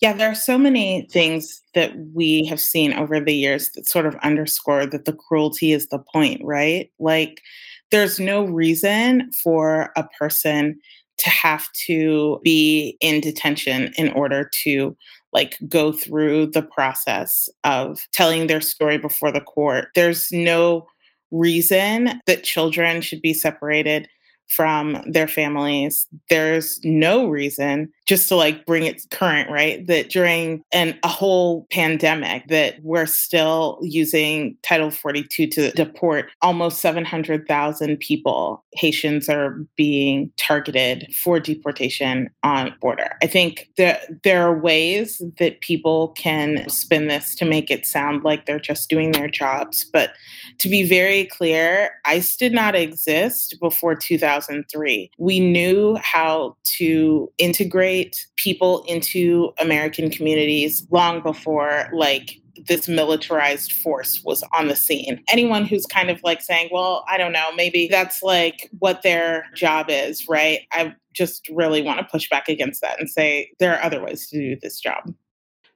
Yeah, 0.00 0.14
there 0.14 0.30
are 0.30 0.34
so 0.34 0.56
many 0.56 1.06
things 1.10 1.60
that 1.74 1.92
we 2.14 2.46
have 2.46 2.60
seen 2.60 2.94
over 2.94 3.20
the 3.20 3.34
years 3.34 3.70
that 3.72 3.86
sort 3.86 4.06
of 4.06 4.14
underscore 4.16 4.86
that 4.86 5.04
the 5.04 5.12
cruelty 5.12 5.72
is 5.72 5.88
the 5.88 5.98
point, 5.98 6.40
right? 6.42 6.90
Like, 6.98 7.42
there's 7.90 8.20
no 8.20 8.44
reason 8.44 9.30
for 9.32 9.90
a 9.96 10.04
person 10.18 10.78
to 11.18 11.28
have 11.28 11.70
to 11.72 12.40
be 12.42 12.96
in 13.00 13.20
detention 13.20 13.92
in 13.96 14.10
order 14.12 14.50
to 14.62 14.96
like 15.32 15.58
go 15.68 15.92
through 15.92 16.46
the 16.46 16.62
process 16.62 17.48
of 17.64 18.06
telling 18.12 18.46
their 18.46 18.60
story 18.60 18.98
before 18.98 19.30
the 19.30 19.40
court. 19.40 19.88
There's 19.94 20.32
no 20.32 20.86
reason 21.30 22.20
that 22.26 22.42
children 22.42 23.00
should 23.02 23.22
be 23.22 23.34
separated 23.34 24.08
from 24.50 25.02
their 25.06 25.28
families. 25.28 26.06
There's 26.28 26.80
no 26.84 27.28
reason 27.28 27.92
just 28.06 28.28
to 28.28 28.34
like 28.34 28.66
bring 28.66 28.84
it 28.84 29.02
current, 29.10 29.48
right? 29.50 29.86
That 29.86 30.10
during 30.10 30.64
an, 30.72 30.98
a 31.04 31.08
whole 31.08 31.66
pandemic 31.70 32.48
that 32.48 32.82
we're 32.82 33.06
still 33.06 33.78
using 33.82 34.56
Title 34.62 34.90
42 34.90 35.46
to 35.46 35.70
deport 35.70 36.30
almost 36.42 36.80
700,000 36.80 37.96
people. 37.98 38.64
Haitians 38.72 39.28
are 39.28 39.64
being 39.76 40.32
targeted 40.36 41.14
for 41.14 41.38
deportation 41.38 42.28
on 42.42 42.74
border. 42.80 43.16
I 43.22 43.28
think 43.28 43.70
that 43.76 44.22
there 44.24 44.42
are 44.42 44.58
ways 44.58 45.22
that 45.38 45.60
people 45.60 46.08
can 46.08 46.68
spin 46.68 47.06
this 47.06 47.36
to 47.36 47.44
make 47.44 47.70
it 47.70 47.86
sound 47.86 48.24
like 48.24 48.46
they're 48.46 48.58
just 48.58 48.90
doing 48.90 49.12
their 49.12 49.28
jobs, 49.28 49.84
but 49.84 50.14
to 50.58 50.68
be 50.68 50.82
very 50.82 51.26
clear, 51.26 51.92
ICE 52.04 52.36
did 52.36 52.52
not 52.52 52.74
exist 52.74 53.56
before 53.60 53.94
2003. 54.40 55.10
We 55.18 55.40
knew 55.40 55.96
how 56.02 56.56
to 56.78 57.30
integrate 57.38 58.26
people 58.36 58.84
into 58.86 59.52
American 59.60 60.10
communities 60.10 60.86
long 60.90 61.22
before, 61.22 61.88
like, 61.92 62.36
this 62.68 62.88
militarized 62.88 63.72
force 63.72 64.22
was 64.22 64.44
on 64.52 64.68
the 64.68 64.76
scene. 64.76 65.22
Anyone 65.30 65.64
who's 65.64 65.86
kind 65.86 66.10
of 66.10 66.20
like 66.22 66.42
saying, 66.42 66.68
well, 66.70 67.04
I 67.08 67.16
don't 67.16 67.32
know, 67.32 67.50
maybe 67.54 67.88
that's 67.90 68.22
like 68.22 68.68
what 68.80 69.02
their 69.02 69.46
job 69.54 69.86
is, 69.88 70.28
right? 70.28 70.60
I 70.72 70.94
just 71.14 71.48
really 71.48 71.80
want 71.80 72.00
to 72.00 72.04
push 72.04 72.28
back 72.28 72.48
against 72.50 72.82
that 72.82 73.00
and 73.00 73.08
say 73.08 73.50
there 73.60 73.74
are 73.74 73.82
other 73.82 74.02
ways 74.04 74.28
to 74.28 74.38
do 74.38 74.58
this 74.60 74.78
job. 74.78 75.14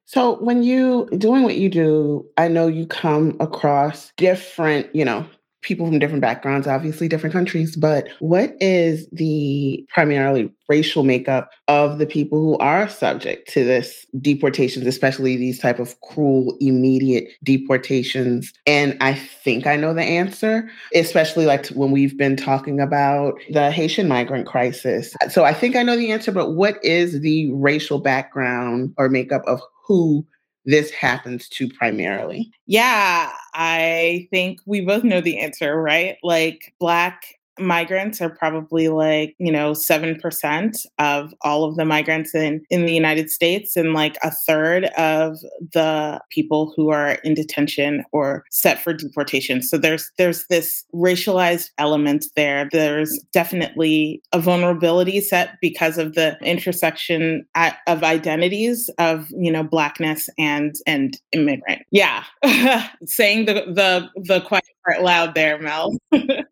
So 0.04 0.36
when 0.40 0.62
you 0.62 1.08
doing 1.16 1.42
what 1.42 1.56
you 1.56 1.70
do, 1.70 2.26
I 2.36 2.48
know 2.48 2.66
you 2.66 2.86
come 2.86 3.34
across 3.40 4.12
different, 4.18 4.94
you 4.94 5.06
know, 5.06 5.24
people 5.64 5.86
from 5.86 5.98
different 5.98 6.20
backgrounds, 6.20 6.66
obviously 6.66 7.08
different 7.08 7.32
countries, 7.32 7.74
but 7.74 8.08
what 8.20 8.54
is 8.60 9.08
the 9.10 9.84
primarily 9.92 10.52
racial 10.68 11.02
makeup 11.02 11.50
of 11.68 11.98
the 11.98 12.06
people 12.06 12.38
who 12.38 12.56
are 12.58 12.88
subject 12.88 13.50
to 13.52 13.64
this 13.64 14.06
deportations, 14.20 14.86
especially 14.86 15.36
these 15.36 15.58
type 15.58 15.78
of 15.78 16.00
cruel 16.02 16.56
immediate 16.60 17.28
deportations? 17.42 18.52
And 18.66 18.96
I 19.00 19.14
think 19.14 19.66
I 19.66 19.76
know 19.76 19.92
the 19.92 20.02
answer, 20.02 20.70
especially 20.94 21.46
like 21.46 21.66
when 21.68 21.90
we've 21.90 22.16
been 22.16 22.36
talking 22.36 22.80
about 22.80 23.34
the 23.50 23.70
Haitian 23.70 24.06
migrant 24.06 24.46
crisis. 24.46 25.14
So 25.30 25.44
I 25.44 25.54
think 25.54 25.74
I 25.74 25.82
know 25.82 25.96
the 25.96 26.12
answer, 26.12 26.30
but 26.30 26.52
what 26.52 26.82
is 26.84 27.20
the 27.20 27.50
racial 27.52 27.98
background 27.98 28.94
or 28.96 29.08
makeup 29.08 29.42
of 29.46 29.60
who 29.86 30.26
this 30.66 30.90
happens 30.90 31.48
to 31.50 31.68
primarily? 31.68 32.50
Yeah, 32.66 33.30
I 33.54 34.28
think 34.30 34.60
we 34.66 34.80
both 34.80 35.04
know 35.04 35.20
the 35.20 35.38
answer, 35.38 35.80
right? 35.80 36.18
Like 36.22 36.74
Black 36.80 37.38
migrants 37.58 38.20
are 38.20 38.30
probably 38.30 38.88
like, 38.88 39.34
you 39.38 39.52
know, 39.52 39.72
7% 39.72 40.86
of 40.98 41.34
all 41.42 41.64
of 41.64 41.76
the 41.76 41.84
migrants 41.84 42.34
in, 42.34 42.62
in 42.70 42.86
the 42.86 42.92
United 42.92 43.30
States 43.30 43.76
and 43.76 43.94
like 43.94 44.16
a 44.22 44.30
third 44.30 44.86
of 44.96 45.38
the 45.72 46.20
people 46.30 46.72
who 46.76 46.90
are 46.90 47.12
in 47.24 47.34
detention 47.34 48.04
or 48.12 48.44
set 48.50 48.82
for 48.82 48.92
deportation. 48.92 49.62
So 49.62 49.78
there's 49.78 50.10
there's 50.18 50.46
this 50.46 50.84
racialized 50.94 51.70
element 51.78 52.26
there. 52.36 52.68
There's 52.70 53.18
definitely 53.32 54.22
a 54.32 54.40
vulnerability 54.40 55.20
set 55.20 55.56
because 55.60 55.98
of 55.98 56.14
the 56.14 56.36
intersection 56.42 57.46
of 57.86 58.02
identities 58.02 58.90
of, 58.98 59.30
you 59.30 59.50
know, 59.50 59.62
blackness 59.62 60.28
and 60.38 60.74
and 60.86 61.18
immigrant. 61.32 61.82
Yeah. 61.90 62.24
Saying 63.06 63.46
the 63.46 63.54
the 63.54 64.08
the 64.22 64.40
quiet 64.40 64.64
part 64.84 65.02
loud 65.02 65.34
there, 65.34 65.58
Mel. 65.58 65.96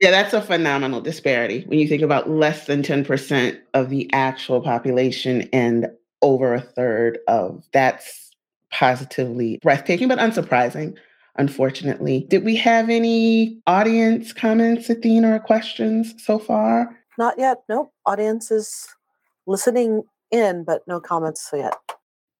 Yeah, 0.00 0.10
that's 0.12 0.32
a 0.32 0.40
phenomenal 0.40 1.00
disparity 1.00 1.64
when 1.66 1.80
you 1.80 1.88
think 1.88 2.02
about 2.02 2.30
less 2.30 2.66
than 2.66 2.82
10% 2.82 3.58
of 3.74 3.90
the 3.90 4.08
actual 4.12 4.60
population 4.60 5.48
and 5.52 5.88
over 6.22 6.54
a 6.54 6.60
third 6.60 7.18
of 7.26 7.64
that's 7.72 8.30
positively 8.70 9.58
breathtaking, 9.62 10.08
but 10.08 10.18
unsurprising, 10.18 10.96
unfortunately. 11.36 12.26
Did 12.28 12.44
we 12.44 12.54
have 12.56 12.90
any 12.90 13.60
audience 13.66 14.32
comments, 14.32 14.88
Athena, 14.88 15.34
or 15.34 15.38
questions 15.40 16.14
so 16.18 16.38
far? 16.38 16.96
Not 17.16 17.38
yet. 17.38 17.58
Nope. 17.68 17.92
Audience 18.06 18.50
is 18.50 18.86
listening 19.46 20.04
in, 20.30 20.64
but 20.64 20.82
no 20.86 21.00
comments 21.00 21.50
yet. 21.52 21.76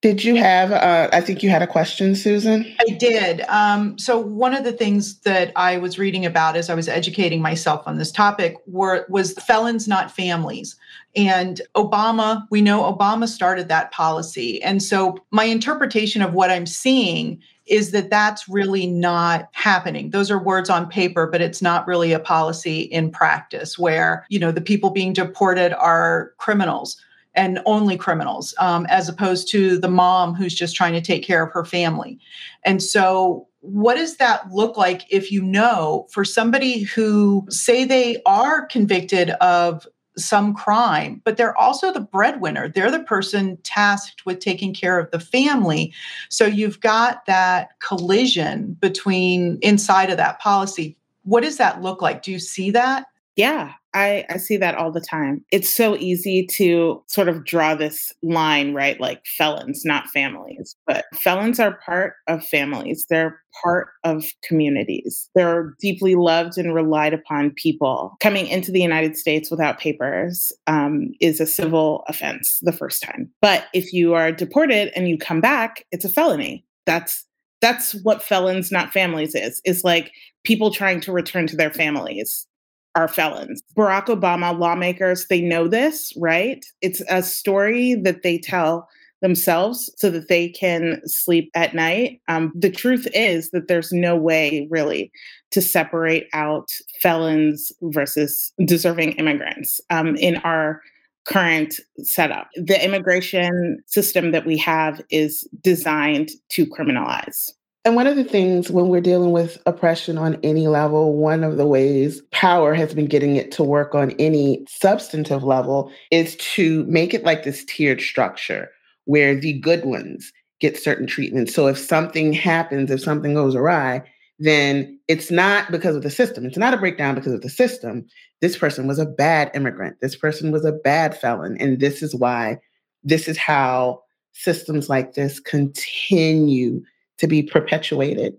Did 0.00 0.22
you 0.22 0.36
have, 0.36 0.70
uh, 0.70 1.08
I 1.12 1.20
think 1.20 1.42
you 1.42 1.50
had 1.50 1.60
a 1.60 1.66
question, 1.66 2.14
Susan? 2.14 2.64
I 2.86 2.92
did. 2.92 3.40
Um, 3.48 3.98
so, 3.98 4.16
one 4.16 4.54
of 4.54 4.62
the 4.62 4.72
things 4.72 5.18
that 5.20 5.50
I 5.56 5.78
was 5.78 5.98
reading 5.98 6.24
about 6.24 6.56
as 6.56 6.70
I 6.70 6.74
was 6.74 6.88
educating 6.88 7.42
myself 7.42 7.82
on 7.84 7.98
this 7.98 8.12
topic 8.12 8.58
were, 8.68 9.06
was 9.08 9.32
felons, 9.32 9.88
not 9.88 10.12
families. 10.12 10.76
And 11.16 11.60
Obama, 11.74 12.46
we 12.48 12.62
know 12.62 12.82
Obama 12.82 13.26
started 13.26 13.66
that 13.68 13.90
policy. 13.90 14.62
And 14.62 14.80
so, 14.84 15.18
my 15.32 15.44
interpretation 15.44 16.22
of 16.22 16.32
what 16.32 16.50
I'm 16.50 16.66
seeing 16.66 17.42
is 17.66 17.90
that 17.90 18.08
that's 18.08 18.48
really 18.48 18.86
not 18.86 19.48
happening. 19.50 20.10
Those 20.10 20.30
are 20.30 20.38
words 20.38 20.70
on 20.70 20.88
paper, 20.88 21.26
but 21.26 21.40
it's 21.40 21.60
not 21.60 21.88
really 21.88 22.12
a 22.12 22.20
policy 22.20 22.82
in 22.82 23.10
practice 23.10 23.76
where, 23.76 24.24
you 24.28 24.38
know, 24.38 24.52
the 24.52 24.60
people 24.60 24.90
being 24.90 25.12
deported 25.12 25.76
are 25.76 26.32
criminals 26.38 27.02
and 27.38 27.60
only 27.66 27.96
criminals, 27.96 28.52
um, 28.58 28.84
as 28.90 29.08
opposed 29.08 29.48
to 29.48 29.78
the 29.78 29.88
mom 29.88 30.34
who's 30.34 30.54
just 30.54 30.74
trying 30.74 30.92
to 30.92 31.00
take 31.00 31.22
care 31.22 31.44
of 31.44 31.52
her 31.52 31.64
family. 31.64 32.18
And 32.64 32.82
so, 32.82 33.46
what 33.60 33.94
does 33.94 34.16
that 34.16 34.50
look 34.52 34.76
like 34.76 35.04
if 35.08 35.30
you 35.30 35.42
know 35.42 36.06
for 36.10 36.24
somebody 36.24 36.80
who 36.80 37.46
say 37.48 37.84
they 37.84 38.20
are 38.26 38.66
convicted 38.66 39.30
of 39.40 39.86
some 40.16 40.52
crime, 40.52 41.22
but 41.24 41.36
they're 41.36 41.56
also 41.56 41.92
the 41.92 42.00
breadwinner. 42.00 42.68
They're 42.68 42.90
the 42.90 43.04
person 43.04 43.56
tasked 43.62 44.26
with 44.26 44.40
taking 44.40 44.74
care 44.74 44.98
of 44.98 45.10
the 45.12 45.20
family. 45.20 45.92
So 46.28 46.44
you've 46.44 46.80
got 46.80 47.24
that 47.26 47.78
collision 47.78 48.76
between 48.80 49.58
inside 49.62 50.10
of 50.10 50.16
that 50.16 50.40
policy. 50.40 50.96
What 51.22 51.44
does 51.44 51.56
that 51.58 51.82
look 51.82 52.02
like? 52.02 52.22
Do 52.22 52.32
you 52.32 52.40
see 52.40 52.72
that? 52.72 53.06
Yeah, 53.36 53.74
I, 53.98 54.24
I 54.30 54.36
see 54.36 54.56
that 54.58 54.76
all 54.76 54.92
the 54.92 55.00
time. 55.00 55.44
It's 55.50 55.68
so 55.68 55.96
easy 55.96 56.46
to 56.52 57.02
sort 57.08 57.28
of 57.28 57.44
draw 57.44 57.74
this 57.74 58.12
line, 58.22 58.72
right? 58.72 59.00
Like 59.00 59.26
felons, 59.26 59.84
not 59.84 60.06
families. 60.08 60.76
But 60.86 61.06
felons 61.14 61.58
are 61.58 61.80
part 61.84 62.14
of 62.28 62.44
families, 62.44 63.06
they're 63.10 63.40
part 63.62 63.88
of 64.04 64.24
communities. 64.44 65.28
They're 65.34 65.74
deeply 65.80 66.14
loved 66.14 66.58
and 66.58 66.74
relied 66.74 67.12
upon 67.12 67.50
people. 67.56 68.16
Coming 68.20 68.46
into 68.46 68.70
the 68.70 68.80
United 68.80 69.16
States 69.16 69.50
without 69.50 69.80
papers 69.80 70.52
um, 70.68 71.12
is 71.20 71.40
a 71.40 71.46
civil 71.46 72.04
offense 72.08 72.60
the 72.62 72.72
first 72.72 73.02
time. 73.02 73.28
But 73.42 73.64
if 73.74 73.92
you 73.92 74.14
are 74.14 74.30
deported 74.30 74.92
and 74.94 75.08
you 75.08 75.18
come 75.18 75.40
back, 75.40 75.84
it's 75.90 76.04
a 76.04 76.08
felony. 76.08 76.64
That's 76.86 77.24
that's 77.60 77.96
what 78.04 78.22
felons 78.22 78.70
not 78.70 78.92
families 78.92 79.34
is 79.34 79.60
is 79.64 79.82
like 79.82 80.12
people 80.44 80.72
trying 80.72 81.00
to 81.00 81.10
return 81.10 81.48
to 81.48 81.56
their 81.56 81.72
families 81.72 82.46
are 82.94 83.08
felons. 83.08 83.62
Barack 83.76 84.06
Obama 84.06 84.58
lawmakers, 84.58 85.26
they 85.28 85.40
know 85.40 85.68
this, 85.68 86.12
right? 86.16 86.64
It's 86.80 87.02
a 87.08 87.22
story 87.22 87.94
that 87.94 88.22
they 88.22 88.38
tell 88.38 88.88
themselves 89.20 89.90
so 89.96 90.10
that 90.10 90.28
they 90.28 90.48
can 90.48 91.00
sleep 91.04 91.50
at 91.54 91.74
night. 91.74 92.20
Um, 92.28 92.52
the 92.54 92.70
truth 92.70 93.06
is 93.14 93.50
that 93.50 93.68
there's 93.68 93.92
no 93.92 94.16
way 94.16 94.68
really 94.70 95.10
to 95.50 95.60
separate 95.60 96.28
out 96.32 96.68
felons 97.02 97.72
versus 97.82 98.52
deserving 98.64 99.12
immigrants 99.12 99.80
um, 99.90 100.14
in 100.16 100.36
our 100.38 100.82
current 101.26 101.80
setup. 102.02 102.48
The 102.54 102.82
immigration 102.82 103.82
system 103.86 104.32
that 104.32 104.46
we 104.46 104.56
have 104.58 105.02
is 105.10 105.46
designed 105.62 106.30
to 106.50 106.66
criminalize. 106.66 107.52
And 107.84 107.96
one 107.96 108.06
of 108.06 108.16
the 108.16 108.24
things 108.24 108.70
when 108.70 108.88
we're 108.88 109.00
dealing 109.00 109.32
with 109.32 109.62
oppression 109.64 110.18
on 110.18 110.38
any 110.42 110.68
level, 110.68 111.16
one 111.16 111.42
of 111.44 111.56
the 111.56 111.66
ways 111.66 112.20
power 112.32 112.74
has 112.74 112.92
been 112.92 113.06
getting 113.06 113.36
it 113.36 113.50
to 113.52 113.62
work 113.62 113.94
on 113.94 114.10
any 114.18 114.64
substantive 114.68 115.42
level 115.42 115.90
is 116.10 116.36
to 116.36 116.84
make 116.84 117.14
it 117.14 117.24
like 117.24 117.44
this 117.44 117.64
tiered 117.64 118.00
structure 118.00 118.68
where 119.04 119.34
the 119.34 119.54
good 119.60 119.84
ones 119.84 120.32
get 120.60 120.76
certain 120.76 121.06
treatment. 121.06 121.48
So 121.48 121.66
if 121.66 121.78
something 121.78 122.32
happens, 122.32 122.90
if 122.90 123.00
something 123.00 123.32
goes 123.32 123.54
awry, 123.54 124.02
then 124.38 124.98
it's 125.08 125.30
not 125.30 125.70
because 125.70 125.96
of 125.96 126.02
the 126.02 126.10
system. 126.10 126.44
It's 126.44 126.58
not 126.58 126.74
a 126.74 126.78
breakdown 126.78 127.14
because 127.14 127.32
of 127.32 127.40
the 127.40 127.48
system. 127.48 128.06
This 128.40 128.56
person 128.56 128.86
was 128.86 128.98
a 128.98 129.06
bad 129.06 129.50
immigrant. 129.54 129.96
This 130.00 130.14
person 130.14 130.52
was 130.52 130.64
a 130.64 130.72
bad 130.72 131.16
felon. 131.16 131.56
And 131.58 131.80
this 131.80 132.02
is 132.02 132.14
why, 132.14 132.58
this 133.02 133.28
is 133.28 133.38
how 133.38 134.02
systems 134.32 134.88
like 134.88 135.14
this 135.14 135.40
continue 135.40 136.82
to 137.18 137.26
be 137.26 137.42
perpetuated. 137.42 138.34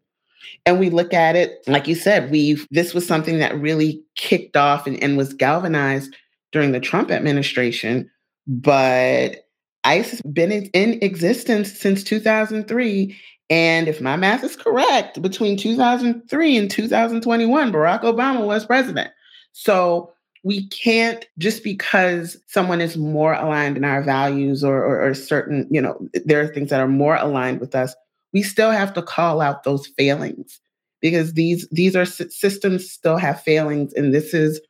And 0.65 0.79
we 0.79 0.89
look 0.89 1.13
at 1.13 1.35
it, 1.35 1.59
like 1.67 1.87
you 1.87 1.95
said, 1.95 2.31
we've 2.31 2.67
this 2.71 2.93
was 2.93 3.05
something 3.05 3.39
that 3.39 3.59
really 3.59 4.01
kicked 4.15 4.57
off 4.57 4.87
and, 4.87 5.01
and 5.03 5.17
was 5.17 5.33
galvanized 5.33 6.15
during 6.51 6.71
the 6.71 6.79
Trump 6.79 7.11
administration. 7.11 8.09
But 8.47 9.47
ICE 9.83 10.09
has 10.11 10.21
been 10.21 10.51
in 10.51 10.99
existence 11.01 11.77
since 11.77 12.03
2003. 12.03 13.15
And 13.49 13.87
if 13.87 13.99
my 14.01 14.15
math 14.15 14.43
is 14.43 14.55
correct, 14.55 15.21
between 15.21 15.57
2003 15.57 16.57
and 16.57 16.69
2021, 16.69 17.71
Barack 17.71 18.01
Obama 18.01 18.45
was 18.45 18.65
president. 18.65 19.11
So 19.53 20.13
we 20.43 20.67
can't 20.67 21.25
just 21.37 21.63
because 21.63 22.37
someone 22.47 22.79
is 22.79 22.95
more 22.95 23.33
aligned 23.33 23.75
in 23.75 23.83
our 23.83 24.01
values 24.01 24.63
or, 24.63 24.83
or, 24.83 25.09
or 25.09 25.13
certain, 25.13 25.67
you 25.69 25.81
know, 25.81 25.99
there 26.25 26.41
are 26.41 26.47
things 26.47 26.69
that 26.69 26.79
are 26.79 26.87
more 26.87 27.15
aligned 27.15 27.59
with 27.59 27.75
us 27.75 27.95
we 28.33 28.43
still 28.43 28.71
have 28.71 28.93
to 28.93 29.01
call 29.01 29.41
out 29.41 29.63
those 29.63 29.87
failings 29.97 30.59
because 31.01 31.33
these 31.33 31.67
these 31.71 31.95
are 31.95 32.05
systems 32.05 32.89
still 32.89 33.17
have 33.17 33.41
failings 33.41 33.93
and 33.93 34.13
this 34.13 34.33
is 34.33 34.61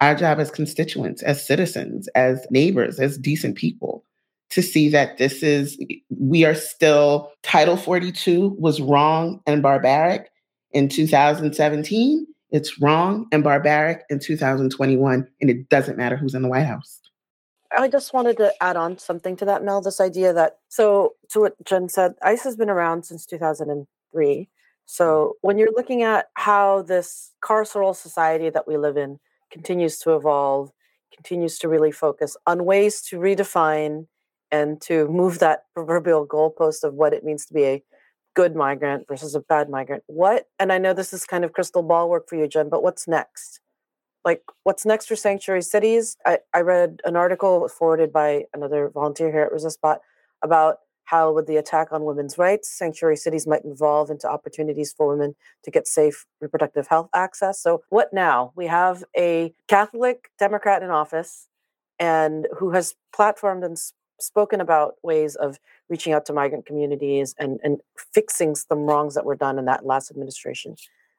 our 0.00 0.14
job 0.14 0.38
as 0.38 0.50
constituents 0.50 1.22
as 1.22 1.44
citizens 1.44 2.08
as 2.14 2.46
neighbors 2.50 2.98
as 3.00 3.18
decent 3.18 3.56
people 3.56 4.04
to 4.50 4.62
see 4.62 4.88
that 4.88 5.18
this 5.18 5.42
is 5.42 5.78
we 6.10 6.44
are 6.44 6.54
still 6.54 7.32
title 7.42 7.76
42 7.76 8.56
was 8.58 8.80
wrong 8.80 9.40
and 9.46 9.62
barbaric 9.62 10.30
in 10.72 10.88
2017 10.88 12.26
it's 12.50 12.80
wrong 12.80 13.26
and 13.32 13.42
barbaric 13.42 14.04
in 14.10 14.18
2021 14.18 15.26
and 15.40 15.50
it 15.50 15.68
doesn't 15.68 15.98
matter 15.98 16.16
who's 16.16 16.34
in 16.34 16.42
the 16.42 16.48
white 16.48 16.66
house 16.66 17.00
I 17.76 17.88
just 17.88 18.14
wanted 18.14 18.36
to 18.38 18.52
add 18.62 18.76
on 18.76 18.98
something 18.98 19.36
to 19.36 19.44
that, 19.44 19.62
Mel. 19.62 19.80
This 19.80 20.00
idea 20.00 20.32
that, 20.32 20.58
so 20.68 21.14
to 21.30 21.40
what 21.40 21.64
Jen 21.64 21.88
said, 21.88 22.14
ICE 22.22 22.42
has 22.42 22.56
been 22.56 22.70
around 22.70 23.04
since 23.04 23.26
2003. 23.26 24.26
Mm. 24.26 24.48
So 24.86 25.36
when 25.42 25.58
you're 25.58 25.72
looking 25.76 26.02
at 26.02 26.30
how 26.34 26.82
this 26.82 27.32
carceral 27.44 27.94
society 27.94 28.50
that 28.50 28.66
we 28.66 28.76
live 28.76 28.96
in 28.96 29.18
continues 29.50 29.98
to 30.00 30.14
evolve, 30.14 30.70
continues 31.14 31.58
to 31.58 31.68
really 31.68 31.92
focus 31.92 32.36
on 32.46 32.64
ways 32.64 33.02
to 33.02 33.18
redefine 33.18 34.06
and 34.50 34.80
to 34.82 35.08
move 35.08 35.38
that 35.40 35.64
proverbial 35.74 36.26
goalpost 36.26 36.84
of 36.84 36.94
what 36.94 37.12
it 37.12 37.24
means 37.24 37.46
to 37.46 37.54
be 37.54 37.64
a 37.64 37.82
good 38.34 38.54
migrant 38.54 39.08
versus 39.08 39.34
a 39.34 39.40
bad 39.40 39.68
migrant. 39.68 40.04
What, 40.06 40.46
and 40.58 40.72
I 40.72 40.78
know 40.78 40.92
this 40.92 41.12
is 41.12 41.24
kind 41.24 41.44
of 41.44 41.52
crystal 41.52 41.82
ball 41.82 42.08
work 42.08 42.28
for 42.28 42.36
you, 42.36 42.46
Jen, 42.46 42.68
but 42.68 42.82
what's 42.82 43.08
next? 43.08 43.60
Like 44.26 44.42
what's 44.64 44.84
next 44.84 45.06
for 45.06 45.16
sanctuary 45.16 45.62
cities? 45.62 46.16
I, 46.26 46.40
I 46.52 46.60
read 46.60 47.00
an 47.04 47.14
article 47.14 47.68
forwarded 47.68 48.12
by 48.12 48.46
another 48.52 48.90
volunteer 48.92 49.30
here 49.30 49.42
at 49.42 49.52
resistbot 49.52 49.98
about 50.42 50.78
how 51.04 51.32
with 51.32 51.46
the 51.46 51.56
attack 51.56 51.92
on 51.92 52.04
women's 52.04 52.36
rights 52.36 52.68
sanctuary 52.68 53.16
cities 53.16 53.46
might 53.46 53.64
evolve 53.64 54.10
into 54.10 54.28
opportunities 54.28 54.92
for 54.92 55.06
women 55.06 55.36
to 55.62 55.70
get 55.70 55.86
safe 55.86 56.26
reproductive 56.40 56.88
health 56.88 57.08
access. 57.14 57.62
So 57.62 57.84
what 57.88 58.12
now? 58.12 58.52
We 58.56 58.66
have 58.66 59.04
a 59.16 59.54
catholic 59.68 60.30
democrat 60.40 60.82
in 60.82 60.90
office 60.90 61.46
and 62.00 62.48
who 62.58 62.72
has 62.72 62.96
platformed 63.16 63.64
and 63.64 63.78
spoken 64.18 64.60
about 64.60 64.94
ways 65.04 65.36
of 65.36 65.60
reaching 65.88 66.12
out 66.12 66.26
to 66.26 66.32
migrant 66.32 66.66
communities 66.66 67.32
and, 67.38 67.60
and 67.62 67.80
fixing 68.12 68.56
some 68.56 68.80
wrongs 68.80 69.14
that 69.14 69.24
were 69.24 69.36
done 69.36 69.56
in 69.56 69.66
that 69.66 69.86
last 69.86 70.10
administration 70.10 70.74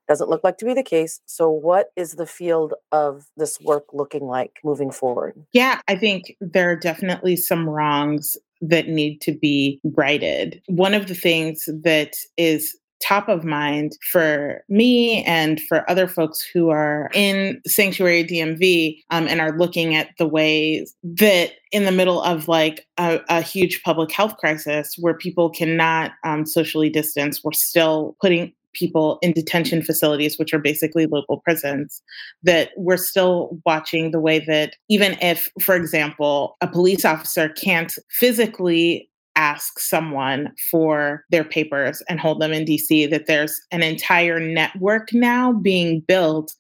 Doesn't 0.08 0.30
look 0.30 0.44
like 0.44 0.58
to 0.60 0.66
be 0.66 0.74
the 0.74 0.84
case. 0.84 1.20
So, 1.26 1.50
what 1.50 1.92
is 1.96 2.14
the 2.14 2.26
field 2.26 2.74
of 2.92 3.26
this 3.36 3.60
work 3.62 3.86
looking 3.94 4.26
like 4.26 4.60
moving 4.64 4.92
forward? 4.92 5.34
Yeah, 5.54 5.82
I 5.88 5.96
think 5.96 6.36
there 6.40 6.70
are 6.70 6.76
definitely 6.76 7.36
some 7.36 7.68
wrongs 7.68 8.38
that 8.62 8.88
need 8.88 9.22
to 9.22 9.34
be 9.34 9.80
righted. 9.84 10.62
One 10.68 10.94
of 10.94 11.08
the 11.08 11.16
things 11.16 11.70
that 11.84 12.16
is 12.38 12.76
top 13.00 13.30
of 13.30 13.44
mind 13.44 13.98
for 14.12 14.64
me 14.70 15.24
and 15.26 15.62
for 15.62 15.90
other 15.90 16.08
folks 16.08 16.42
who 16.42 16.70
are 16.70 17.10
in 17.14 17.62
sanctuary 17.68 18.24
DMV 18.24 19.04
um, 19.12 19.28
and 19.28 19.40
are 19.40 19.58
looking 19.58 19.96
at 19.96 20.10
the 20.18 20.28
ways 20.28 20.96
that 21.04 21.52
in 21.72 21.86
the 21.86 21.92
middle 21.92 22.22
of 22.24 22.48
like 22.48 22.88
a, 22.98 23.20
a 23.30 23.42
huge 23.42 23.84
public 23.84 24.12
health 24.12 24.38
crisis 24.38 24.96
where 25.00 25.14
people 25.14 25.50
cannot 25.50 26.14
um, 26.24 26.46
socially 26.46 26.90
distance, 26.90 27.44
we're 27.44 27.52
still 27.52 28.16
putting 28.22 28.52
people 28.78 29.18
in 29.22 29.34
detention 29.34 29.82
facilities, 29.82 30.38
which 30.38 30.54
are 30.54 30.60
basically 30.60 31.06
local 31.06 31.40
prisons, 31.40 32.02
that 32.44 32.70
we're 32.78 32.98
still 32.98 33.58
watching 33.66 34.12
the 34.12 34.20
way 34.20 34.40
that 34.40 34.76
even 34.90 35.18
if, 35.22 35.50
for 35.62 35.76
example, 35.76 36.56
a 36.62 36.68
police 36.68 37.06
officer 37.06 37.50
can't 37.50 37.94
physically 38.12 39.10
ask 39.38 39.80
someone 39.80 40.52
for 40.72 41.24
their 41.30 41.44
papers 41.44 42.02
and 42.10 42.20
hold 42.20 42.42
them 42.42 42.52
in 42.52 42.66
DC, 42.66 43.10
that 43.10 43.28
there's 43.28 43.62
an 43.72 43.84
entire 43.84 44.40
network 44.40 45.14
now 45.14 45.54
being 45.54 46.02
built 46.08 46.54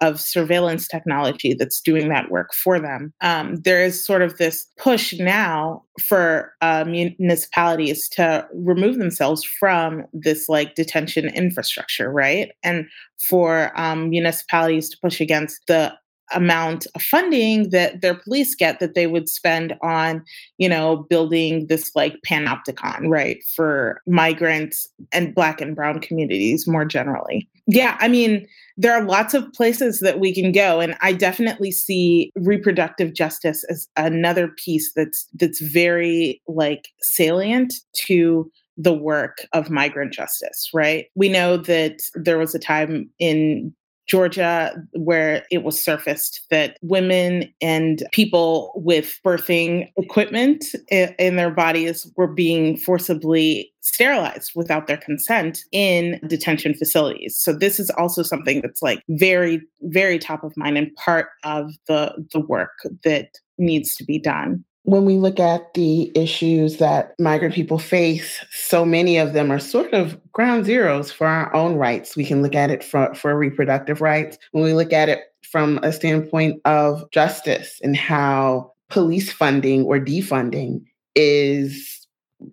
of 0.00 0.20
surveillance 0.20 0.88
technology 0.88 1.54
that's 1.54 1.80
doing 1.80 2.08
that 2.08 2.30
work 2.30 2.52
for 2.54 2.80
them. 2.80 3.12
Um, 3.20 3.56
there 3.62 3.82
is 3.82 4.04
sort 4.04 4.22
of 4.22 4.36
this 4.38 4.66
push 4.78 5.14
now 5.18 5.82
for 6.00 6.52
uh, 6.60 6.84
municipalities 6.84 8.08
to 8.10 8.46
remove 8.54 8.98
themselves 8.98 9.44
from 9.44 10.04
this 10.12 10.48
like 10.48 10.74
detention 10.74 11.28
infrastructure, 11.34 12.10
right? 12.10 12.50
And 12.62 12.86
for 13.28 13.72
um, 13.78 14.10
municipalities 14.10 14.88
to 14.90 14.98
push 15.02 15.20
against 15.20 15.60
the 15.66 15.94
amount 16.32 16.86
of 16.94 17.02
funding 17.02 17.70
that 17.70 18.00
their 18.00 18.14
police 18.14 18.54
get 18.54 18.80
that 18.80 18.94
they 18.94 19.06
would 19.06 19.28
spend 19.28 19.76
on, 19.82 20.24
you 20.58 20.68
know, 20.68 21.06
building 21.08 21.66
this 21.66 21.94
like 21.94 22.16
panopticon, 22.26 23.08
right, 23.08 23.42
for 23.54 24.00
migrants 24.06 24.88
and 25.12 25.34
black 25.34 25.60
and 25.60 25.76
brown 25.76 26.00
communities 26.00 26.66
more 26.66 26.84
generally. 26.84 27.48
Yeah, 27.66 27.96
I 27.98 28.08
mean, 28.08 28.46
there 28.76 28.92
are 28.92 29.04
lots 29.04 29.32
of 29.32 29.50
places 29.54 30.00
that 30.00 30.20
we 30.20 30.34
can 30.34 30.52
go 30.52 30.80
and 30.80 30.96
I 31.00 31.12
definitely 31.12 31.70
see 31.70 32.30
reproductive 32.36 33.14
justice 33.14 33.64
as 33.64 33.88
another 33.96 34.48
piece 34.48 34.92
that's 34.94 35.26
that's 35.34 35.60
very 35.60 36.42
like 36.46 36.88
salient 37.00 37.72
to 38.06 38.50
the 38.76 38.92
work 38.92 39.46
of 39.52 39.70
migrant 39.70 40.12
justice, 40.12 40.68
right? 40.74 41.06
We 41.14 41.28
know 41.28 41.56
that 41.56 42.00
there 42.14 42.38
was 42.38 42.54
a 42.54 42.58
time 42.58 43.08
in 43.18 43.74
Georgia, 44.06 44.74
where 44.92 45.44
it 45.50 45.62
was 45.62 45.82
surfaced 45.82 46.42
that 46.50 46.76
women 46.82 47.52
and 47.60 48.04
people 48.12 48.72
with 48.76 49.18
birthing 49.24 49.90
equipment 49.96 50.64
in 50.90 51.36
their 51.36 51.50
bodies 51.50 52.10
were 52.16 52.26
being 52.26 52.76
forcibly 52.76 53.72
sterilized 53.80 54.52
without 54.54 54.86
their 54.86 54.96
consent 54.96 55.64
in 55.72 56.20
detention 56.26 56.74
facilities. 56.74 57.36
So 57.36 57.52
this 57.52 57.80
is 57.80 57.90
also 57.90 58.22
something 58.22 58.60
that's 58.60 58.82
like 58.82 59.02
very, 59.08 59.60
very 59.82 60.18
top 60.18 60.44
of 60.44 60.56
mind 60.56 60.78
and 60.78 60.94
part 60.96 61.28
of 61.42 61.72
the 61.86 62.14
the 62.32 62.40
work 62.40 62.72
that 63.04 63.38
needs 63.58 63.94
to 63.96 64.04
be 64.04 64.18
done 64.18 64.64
when 64.84 65.06
we 65.06 65.16
look 65.16 65.40
at 65.40 65.72
the 65.74 66.12
issues 66.14 66.76
that 66.76 67.14
migrant 67.18 67.54
people 67.54 67.78
face, 67.78 68.44
so 68.52 68.84
many 68.84 69.16
of 69.16 69.32
them 69.32 69.50
are 69.50 69.58
sort 69.58 69.92
of 69.94 70.20
ground 70.32 70.66
zeros 70.66 71.10
for 71.10 71.26
our 71.26 71.54
own 71.54 71.76
rights. 71.76 72.16
We 72.16 72.24
can 72.24 72.42
look 72.42 72.54
at 72.54 72.70
it 72.70 72.84
for, 72.84 73.14
for 73.14 73.36
reproductive 73.36 74.02
rights. 74.02 74.38
When 74.52 74.62
we 74.62 74.74
look 74.74 74.92
at 74.92 75.08
it 75.08 75.20
from 75.42 75.78
a 75.82 75.90
standpoint 75.90 76.60
of 76.66 77.10
justice 77.12 77.80
and 77.82 77.96
how 77.96 78.72
police 78.90 79.32
funding 79.32 79.84
or 79.84 79.98
defunding 79.98 80.82
is 81.14 82.06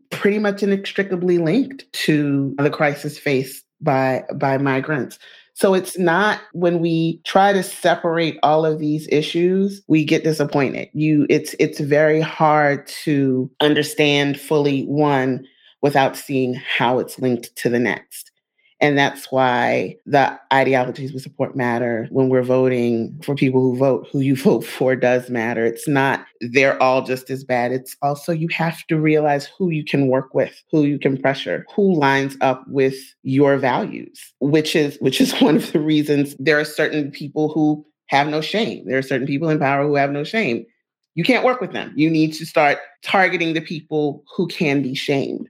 pretty 0.10 0.40
much 0.40 0.64
inextricably 0.64 1.38
linked 1.38 1.92
to 1.92 2.56
the 2.60 2.70
crisis 2.70 3.18
faced 3.18 3.66
by 3.82 4.24
by 4.36 4.58
migrants. 4.58 5.20
So 5.62 5.76
it's 5.76 5.96
not 5.96 6.42
when 6.54 6.80
we 6.80 7.22
try 7.24 7.54
to 7.54 7.62
separate 7.62 8.40
all 8.42 8.66
of 8.66 8.80
these 8.80 9.08
issues, 9.12 9.80
we 9.88 10.04
get 10.04 10.24
disappointed. 10.24 10.90
You 10.94 11.28
it's 11.30 11.54
it's 11.60 11.80
very 11.80 12.20
hard 12.20 12.88
to 13.04 13.48
understand 13.60 14.40
fully 14.40 14.86
one 14.86 15.46
without 15.84 16.18
seeing 16.18 16.56
how 16.56 16.98
it's 16.98 17.20
linked 17.20 17.56
to 17.58 17.70
the 17.70 17.78
next. 17.78 18.31
And 18.82 18.98
that's 18.98 19.32
why 19.32 19.96
the 20.08 20.40
ideologies 20.52 21.14
we 21.14 21.20
support 21.20 21.56
matter. 21.56 22.08
When 22.10 22.30
we're 22.30 22.42
voting 22.42 23.18
for 23.24 23.36
people 23.36 23.62
who 23.62 23.78
vote, 23.78 24.08
who 24.12 24.22
you 24.22 24.36
vote 24.50 24.66
for 24.66 24.96
does 24.96 25.30
matter. 25.30 25.64
It's 25.64 25.88
not 25.88 26.26
they're 26.42 26.82
all 26.82 27.04
just 27.04 27.30
as 27.30 27.44
bad. 27.44 27.72
It's 27.72 27.96
also 28.02 28.32
you 28.32 28.48
have 28.52 28.86
to 28.88 29.00
realize 29.00 29.48
who 29.58 29.70
you 29.70 29.86
can 29.86 30.08
work 30.08 30.34
with, 30.34 30.60
who 30.72 30.84
you 30.84 30.98
can 30.98 31.22
pressure, 31.22 31.66
who 31.76 31.94
lines 31.94 32.36
up 32.42 32.66
with 32.68 32.96
your 33.22 33.58
values, 33.58 34.20
which 34.40 34.76
is 34.76 34.98
which 35.00 35.22
is 35.22 35.32
one 35.42 35.56
of 35.58 35.72
the 35.72 35.80
reasons 35.80 36.36
there 36.40 36.60
are 36.60 36.66
certain 36.66 37.12
people 37.12 37.50
who 37.50 37.86
have 38.08 38.28
no 38.28 38.42
shame. 38.42 38.84
There 38.88 38.98
are 38.98 39.04
certain 39.04 39.28
people 39.28 39.50
in 39.50 39.60
power 39.60 39.84
who 39.86 39.96
have 39.96 40.12
no 40.12 40.24
shame. 40.24 40.66
You 41.14 41.24
can't 41.24 41.46
work 41.46 41.62
with 41.62 41.74
them. 41.74 41.94
You 41.96 42.10
need 42.10 42.34
to 42.34 42.46
start 42.46 42.80
targeting 43.04 43.54
the 43.54 43.62
people 43.62 44.24
who 44.36 44.48
can 44.48 44.82
be 44.82 44.96
shamed 44.96 45.50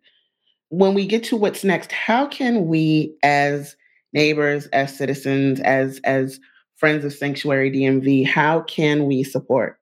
when 0.72 0.94
we 0.94 1.06
get 1.06 1.24
to 1.26 1.36
what's 1.38 1.66
next, 1.66 1.92
how 1.92 2.26
can 2.28 2.68
we 2.68 3.14
as 3.24 3.76
neighbors, 4.14 4.68
as 4.68 4.98
citizens, 4.98 5.60
as 5.60 6.00
as 6.06 6.40
friends 6.78 7.06
of 7.06 7.14
Sanctuary 7.14 7.70
DMV, 7.72 8.26
how 8.26 8.62
can 8.62 9.06
we 9.06 9.24
support? 9.24 9.81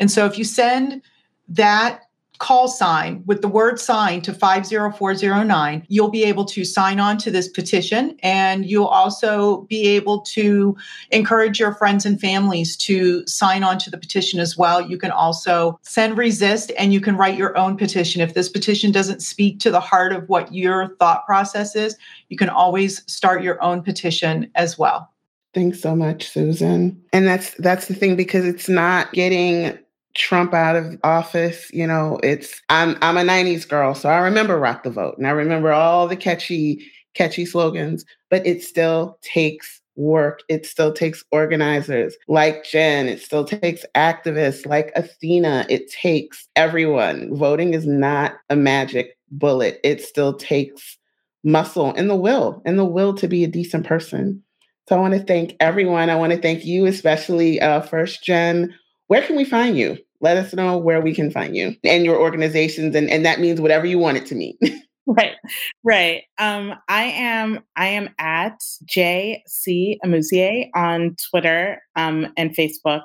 And 0.00 0.10
so 0.10 0.26
if 0.26 0.36
you 0.36 0.44
send 0.44 1.02
that 1.48 2.00
call 2.44 2.68
sign 2.68 3.22
with 3.24 3.40
the 3.40 3.48
word 3.48 3.80
sign 3.80 4.20
to 4.20 4.34
50409, 4.34 5.86
you'll 5.88 6.10
be 6.10 6.24
able 6.24 6.44
to 6.44 6.62
sign 6.62 7.00
on 7.00 7.16
to 7.16 7.30
this 7.30 7.48
petition 7.48 8.14
and 8.22 8.66
you'll 8.66 8.84
also 8.84 9.62
be 9.62 9.86
able 9.86 10.20
to 10.20 10.76
encourage 11.10 11.58
your 11.58 11.74
friends 11.74 12.04
and 12.04 12.20
families 12.20 12.76
to 12.76 13.26
sign 13.26 13.64
on 13.64 13.78
to 13.78 13.88
the 13.88 13.96
petition 13.96 14.40
as 14.40 14.58
well. 14.58 14.82
You 14.82 14.98
can 14.98 15.10
also 15.10 15.80
send 15.84 16.18
resist 16.18 16.70
and 16.78 16.92
you 16.92 17.00
can 17.00 17.16
write 17.16 17.38
your 17.38 17.56
own 17.56 17.78
petition. 17.78 18.20
If 18.20 18.34
this 18.34 18.50
petition 18.50 18.92
doesn't 18.92 19.22
speak 19.22 19.58
to 19.60 19.70
the 19.70 19.80
heart 19.80 20.12
of 20.12 20.28
what 20.28 20.52
your 20.52 20.94
thought 20.96 21.24
process 21.24 21.74
is, 21.74 21.96
you 22.28 22.36
can 22.36 22.50
always 22.50 23.10
start 23.10 23.42
your 23.42 23.62
own 23.62 23.82
petition 23.82 24.50
as 24.54 24.78
well. 24.78 25.10
Thanks 25.54 25.80
so 25.80 25.96
much, 25.96 26.28
Susan. 26.28 27.02
And 27.14 27.26
that's 27.26 27.54
that's 27.54 27.86
the 27.86 27.94
thing 27.94 28.16
because 28.16 28.44
it's 28.44 28.68
not 28.68 29.12
getting 29.12 29.78
Trump 30.14 30.54
out 30.54 30.76
of 30.76 30.98
office. 31.04 31.70
You 31.72 31.86
know, 31.86 32.18
it's 32.22 32.60
I'm 32.68 32.96
I'm 33.02 33.16
a 33.16 33.22
90s 33.22 33.68
girl, 33.68 33.94
so 33.94 34.08
I 34.08 34.18
remember 34.18 34.58
Rock 34.58 34.82
the 34.82 34.90
Vote 34.90 35.16
and 35.18 35.26
I 35.26 35.30
remember 35.30 35.72
all 35.72 36.06
the 36.08 36.16
catchy, 36.16 36.86
catchy 37.14 37.44
slogans, 37.46 38.04
but 38.30 38.46
it 38.46 38.62
still 38.62 39.18
takes 39.22 39.80
work. 39.96 40.40
It 40.48 40.66
still 40.66 40.92
takes 40.92 41.24
organizers 41.30 42.16
like 42.28 42.64
Jen. 42.64 43.08
It 43.08 43.20
still 43.20 43.44
takes 43.44 43.84
activists 43.94 44.66
like 44.66 44.92
Athena. 44.96 45.66
It 45.68 45.90
takes 45.90 46.48
everyone. 46.56 47.36
Voting 47.36 47.74
is 47.74 47.86
not 47.86 48.34
a 48.50 48.56
magic 48.56 49.16
bullet. 49.30 49.80
It 49.84 50.00
still 50.00 50.34
takes 50.34 50.98
muscle 51.44 51.92
and 51.94 52.08
the 52.08 52.16
will 52.16 52.62
and 52.64 52.78
the 52.78 52.84
will 52.84 53.14
to 53.14 53.28
be 53.28 53.44
a 53.44 53.48
decent 53.48 53.86
person. 53.86 54.42
So 54.88 54.96
I 54.96 55.00
want 55.00 55.14
to 55.14 55.20
thank 55.20 55.56
everyone. 55.60 56.10
I 56.10 56.16
want 56.16 56.32
to 56.32 56.40
thank 56.40 56.64
you, 56.64 56.86
especially 56.86 57.60
uh, 57.60 57.80
First 57.82 58.22
Jen. 58.24 58.74
Where 59.06 59.22
can 59.22 59.36
we 59.36 59.44
find 59.44 59.76
you? 59.76 59.98
Let 60.20 60.36
us 60.36 60.54
know 60.54 60.78
where 60.78 61.00
we 61.00 61.14
can 61.14 61.30
find 61.30 61.56
you 61.56 61.76
and 61.84 62.04
your 62.04 62.18
organizations, 62.18 62.94
and, 62.94 63.10
and 63.10 63.24
that 63.26 63.40
means 63.40 63.60
whatever 63.60 63.86
you 63.86 63.98
want 63.98 64.16
it 64.16 64.26
to 64.26 64.34
mean. 64.34 64.56
right, 65.06 65.34
right. 65.82 66.22
Um, 66.38 66.74
I 66.88 67.04
am 67.04 67.60
I 67.76 67.88
am 67.88 68.10
at 68.18 68.60
JC 68.86 69.96
Amusier 70.04 70.70
on 70.74 71.16
Twitter 71.30 71.82
um, 71.96 72.32
and 72.36 72.56
Facebook. 72.56 73.02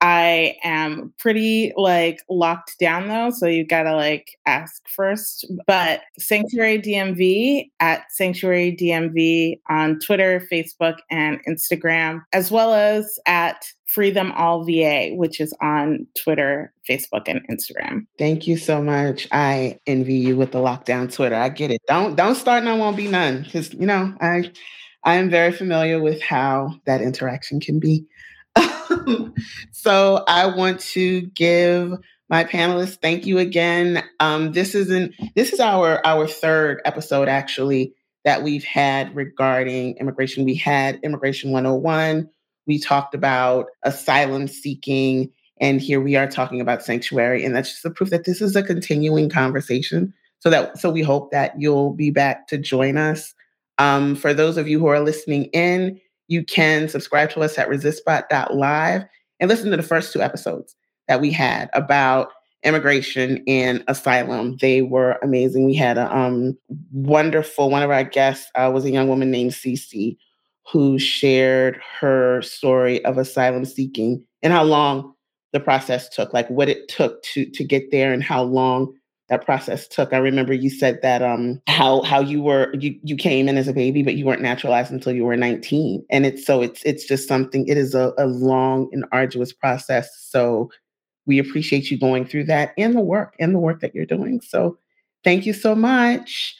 I 0.00 0.56
am 0.62 1.12
pretty 1.18 1.72
like 1.76 2.22
locked 2.28 2.78
down 2.78 3.08
though, 3.08 3.30
so 3.30 3.46
you 3.46 3.64
gotta 3.64 3.94
like 3.94 4.38
ask 4.44 4.86
first. 4.88 5.46
But 5.66 6.02
Sanctuary 6.18 6.80
DMV 6.80 7.70
at 7.80 8.12
Sanctuary 8.12 8.76
DMV 8.78 9.60
on 9.70 9.98
Twitter, 10.00 10.46
Facebook, 10.52 10.96
and 11.10 11.40
Instagram, 11.46 12.22
as 12.32 12.50
well 12.50 12.74
as 12.74 13.18
at 13.26 13.64
Free 13.86 14.10
Them 14.10 14.32
All 14.32 14.64
VA, 14.64 15.12
which 15.14 15.40
is 15.40 15.54
on 15.62 16.06
Twitter, 16.14 16.72
Facebook, 16.88 17.22
and 17.26 17.40
Instagram. 17.48 18.06
Thank 18.18 18.46
you 18.46 18.58
so 18.58 18.82
much. 18.82 19.26
I 19.32 19.78
envy 19.86 20.14
you 20.14 20.36
with 20.36 20.52
the 20.52 20.58
lockdown 20.58 21.12
Twitter. 21.12 21.36
I 21.36 21.48
get 21.48 21.70
it. 21.70 21.80
Don't 21.88 22.16
don't 22.16 22.34
start 22.34 22.64
none 22.64 22.78
won't 22.78 22.96
be 22.96 23.08
none. 23.08 23.42
Because 23.42 23.72
you 23.72 23.86
know, 23.86 24.14
I 24.20 24.50
I 25.04 25.14
am 25.14 25.30
very 25.30 25.52
familiar 25.52 26.02
with 26.02 26.20
how 26.20 26.74
that 26.84 27.00
interaction 27.00 27.60
can 27.60 27.78
be. 27.78 28.04
so 29.72 30.24
I 30.26 30.46
want 30.46 30.80
to 30.80 31.22
give 31.22 31.94
my 32.28 32.44
panelists 32.44 33.00
thank 33.00 33.26
you 33.26 33.38
again. 33.38 34.02
Um, 34.20 34.52
this 34.52 34.74
isn't 34.74 35.14
this 35.34 35.52
is 35.52 35.60
our 35.60 36.04
our 36.04 36.26
third 36.26 36.80
episode 36.84 37.28
actually 37.28 37.94
that 38.24 38.42
we've 38.42 38.64
had 38.64 39.14
regarding 39.14 39.96
immigration. 39.98 40.44
We 40.44 40.56
had 40.56 40.98
Immigration 41.04 41.52
101. 41.52 42.28
We 42.66 42.80
talked 42.80 43.14
about 43.14 43.66
asylum 43.84 44.48
seeking, 44.48 45.30
and 45.60 45.80
here 45.80 46.00
we 46.00 46.16
are 46.16 46.26
talking 46.26 46.60
about 46.60 46.82
sanctuary. 46.82 47.44
And 47.44 47.54
that's 47.54 47.70
just 47.70 47.84
a 47.84 47.90
proof 47.90 48.10
that 48.10 48.24
this 48.24 48.40
is 48.40 48.56
a 48.56 48.64
continuing 48.64 49.30
conversation. 49.30 50.12
So 50.40 50.50
that 50.50 50.78
so 50.78 50.90
we 50.90 51.02
hope 51.02 51.30
that 51.30 51.60
you'll 51.60 51.92
be 51.92 52.10
back 52.10 52.48
to 52.48 52.58
join 52.58 52.96
us. 52.96 53.32
Um, 53.78 54.16
for 54.16 54.34
those 54.34 54.56
of 54.56 54.68
you 54.68 54.78
who 54.80 54.86
are 54.86 55.00
listening 55.00 55.44
in, 55.46 56.00
you 56.28 56.44
can 56.44 56.88
subscribe 56.88 57.30
to 57.30 57.40
us 57.40 57.58
at 57.58 57.68
resistbot.live 57.68 59.04
and 59.40 59.48
listen 59.48 59.70
to 59.70 59.76
the 59.76 59.82
first 59.82 60.12
two 60.12 60.22
episodes 60.22 60.74
that 61.08 61.20
we 61.20 61.30
had 61.30 61.70
about 61.72 62.30
immigration 62.64 63.42
and 63.46 63.84
asylum. 63.86 64.56
They 64.60 64.82
were 64.82 65.18
amazing. 65.22 65.66
We 65.66 65.74
had 65.74 65.98
a 65.98 66.14
um, 66.14 66.58
wonderful, 66.92 67.70
one 67.70 67.82
of 67.82 67.90
our 67.90 68.04
guests 68.04 68.50
uh, 68.54 68.70
was 68.72 68.84
a 68.84 68.90
young 68.90 69.08
woman 69.08 69.30
named 69.30 69.52
Cece 69.52 70.16
who 70.72 70.98
shared 70.98 71.80
her 72.00 72.42
story 72.42 73.04
of 73.04 73.18
asylum 73.18 73.64
seeking 73.64 74.24
and 74.42 74.52
how 74.52 74.64
long 74.64 75.14
the 75.52 75.60
process 75.60 76.08
took, 76.08 76.32
like 76.32 76.48
what 76.50 76.68
it 76.68 76.88
took 76.88 77.22
to 77.22 77.48
to 77.50 77.64
get 77.64 77.90
there 77.90 78.12
and 78.12 78.22
how 78.22 78.42
long 78.42 78.92
that 79.28 79.44
process 79.44 79.88
took. 79.88 80.12
I 80.12 80.18
remember 80.18 80.52
you 80.52 80.70
said 80.70 81.00
that 81.02 81.22
um 81.22 81.60
how 81.66 82.02
how 82.02 82.20
you 82.20 82.42
were 82.42 82.72
you 82.74 82.98
you 83.02 83.16
came 83.16 83.48
in 83.48 83.58
as 83.58 83.68
a 83.68 83.72
baby, 83.72 84.02
but 84.02 84.14
you 84.14 84.24
weren't 84.24 84.42
naturalized 84.42 84.92
until 84.92 85.12
you 85.12 85.24
were 85.24 85.36
19. 85.36 86.04
And 86.10 86.26
it's 86.26 86.44
so 86.44 86.62
it's 86.62 86.82
it's 86.84 87.04
just 87.04 87.28
something, 87.28 87.66
it 87.66 87.76
is 87.76 87.94
a, 87.94 88.12
a 88.18 88.26
long 88.26 88.88
and 88.92 89.04
arduous 89.12 89.52
process. 89.52 90.08
So 90.30 90.70
we 91.26 91.38
appreciate 91.38 91.90
you 91.90 91.98
going 91.98 92.24
through 92.24 92.44
that 92.44 92.72
and 92.78 92.94
the 92.94 93.00
work 93.00 93.34
and 93.40 93.54
the 93.54 93.58
work 93.58 93.80
that 93.80 93.94
you're 93.94 94.06
doing. 94.06 94.40
So 94.40 94.78
thank 95.24 95.44
you 95.44 95.52
so 95.52 95.74
much. 95.74 96.56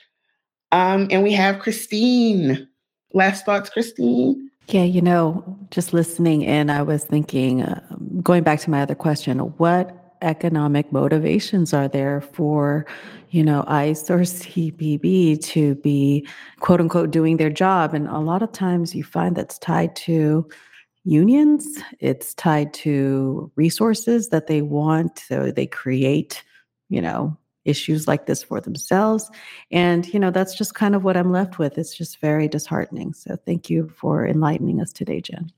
Um, 0.73 1.07
and 1.11 1.23
we 1.23 1.33
have 1.33 1.61
Christine. 1.61 2.69
Last 3.13 3.47
thoughts, 3.47 3.71
Christine. 3.71 4.51
Yeah, 4.69 4.83
you 4.83 5.01
know, 5.01 5.45
just 5.71 5.93
listening 5.93 6.43
in, 6.43 6.71
I 6.71 6.83
was 6.83 7.05
thinking, 7.05 7.63
uh, 7.63 7.81
going 8.21 8.43
back 8.43 8.59
to 8.61 8.71
my 8.71 8.83
other 8.83 8.97
question, 8.97 9.39
what 9.39 10.06
economic 10.23 10.93
motivations 10.93 11.73
are 11.75 11.89
there 11.89 12.21
for, 12.21 12.87
you 13.31 13.45
know, 13.45 13.65
ICE 13.67 14.11
or 14.11 14.21
CBP 14.21 15.43
to 15.45 15.75
be 15.77 16.27
quote 16.61 16.81
unquote 16.81 17.11
doing 17.11 17.37
their 17.37 17.51
job? 17.51 17.95
And 17.95 18.09
a 18.09 18.19
lot 18.19 18.43
of 18.43 18.53
times 18.53 18.95
you 18.95 19.05
find 19.05 19.37
that's 19.37 19.59
tied 19.59 19.95
to 19.97 20.49
unions, 21.05 21.79
it's 22.01 22.35
tied 22.35 22.75
to 22.75 23.51
resources 23.57 24.29
that 24.31 24.49
they 24.49 24.63
want. 24.63 25.21
So 25.21 25.51
they 25.51 25.67
create, 25.67 26.43
you 26.89 27.01
know, 27.01 27.37
issues 27.65 28.09
like 28.09 28.27
this 28.27 28.43
for 28.43 28.61
themselves. 28.61 29.31
And, 29.71 30.07
you 30.13 30.21
know, 30.21 30.31
that's 30.31 30.55
just 30.57 30.75
kind 30.75 30.95
of 30.95 31.05
what 31.05 31.17
I'm 31.17 31.33
left 31.33 31.59
with. 31.59 31.79
It's 31.79 31.95
just 31.95 32.21
very 32.21 32.49
disheartening. 32.49 33.13
So 33.15 33.37
thank 33.45 33.69
you 33.71 33.89
for 33.97 34.27
enlightening 34.27 34.81
us 34.81 34.93
today, 34.93 35.21
Jen. 35.21 35.53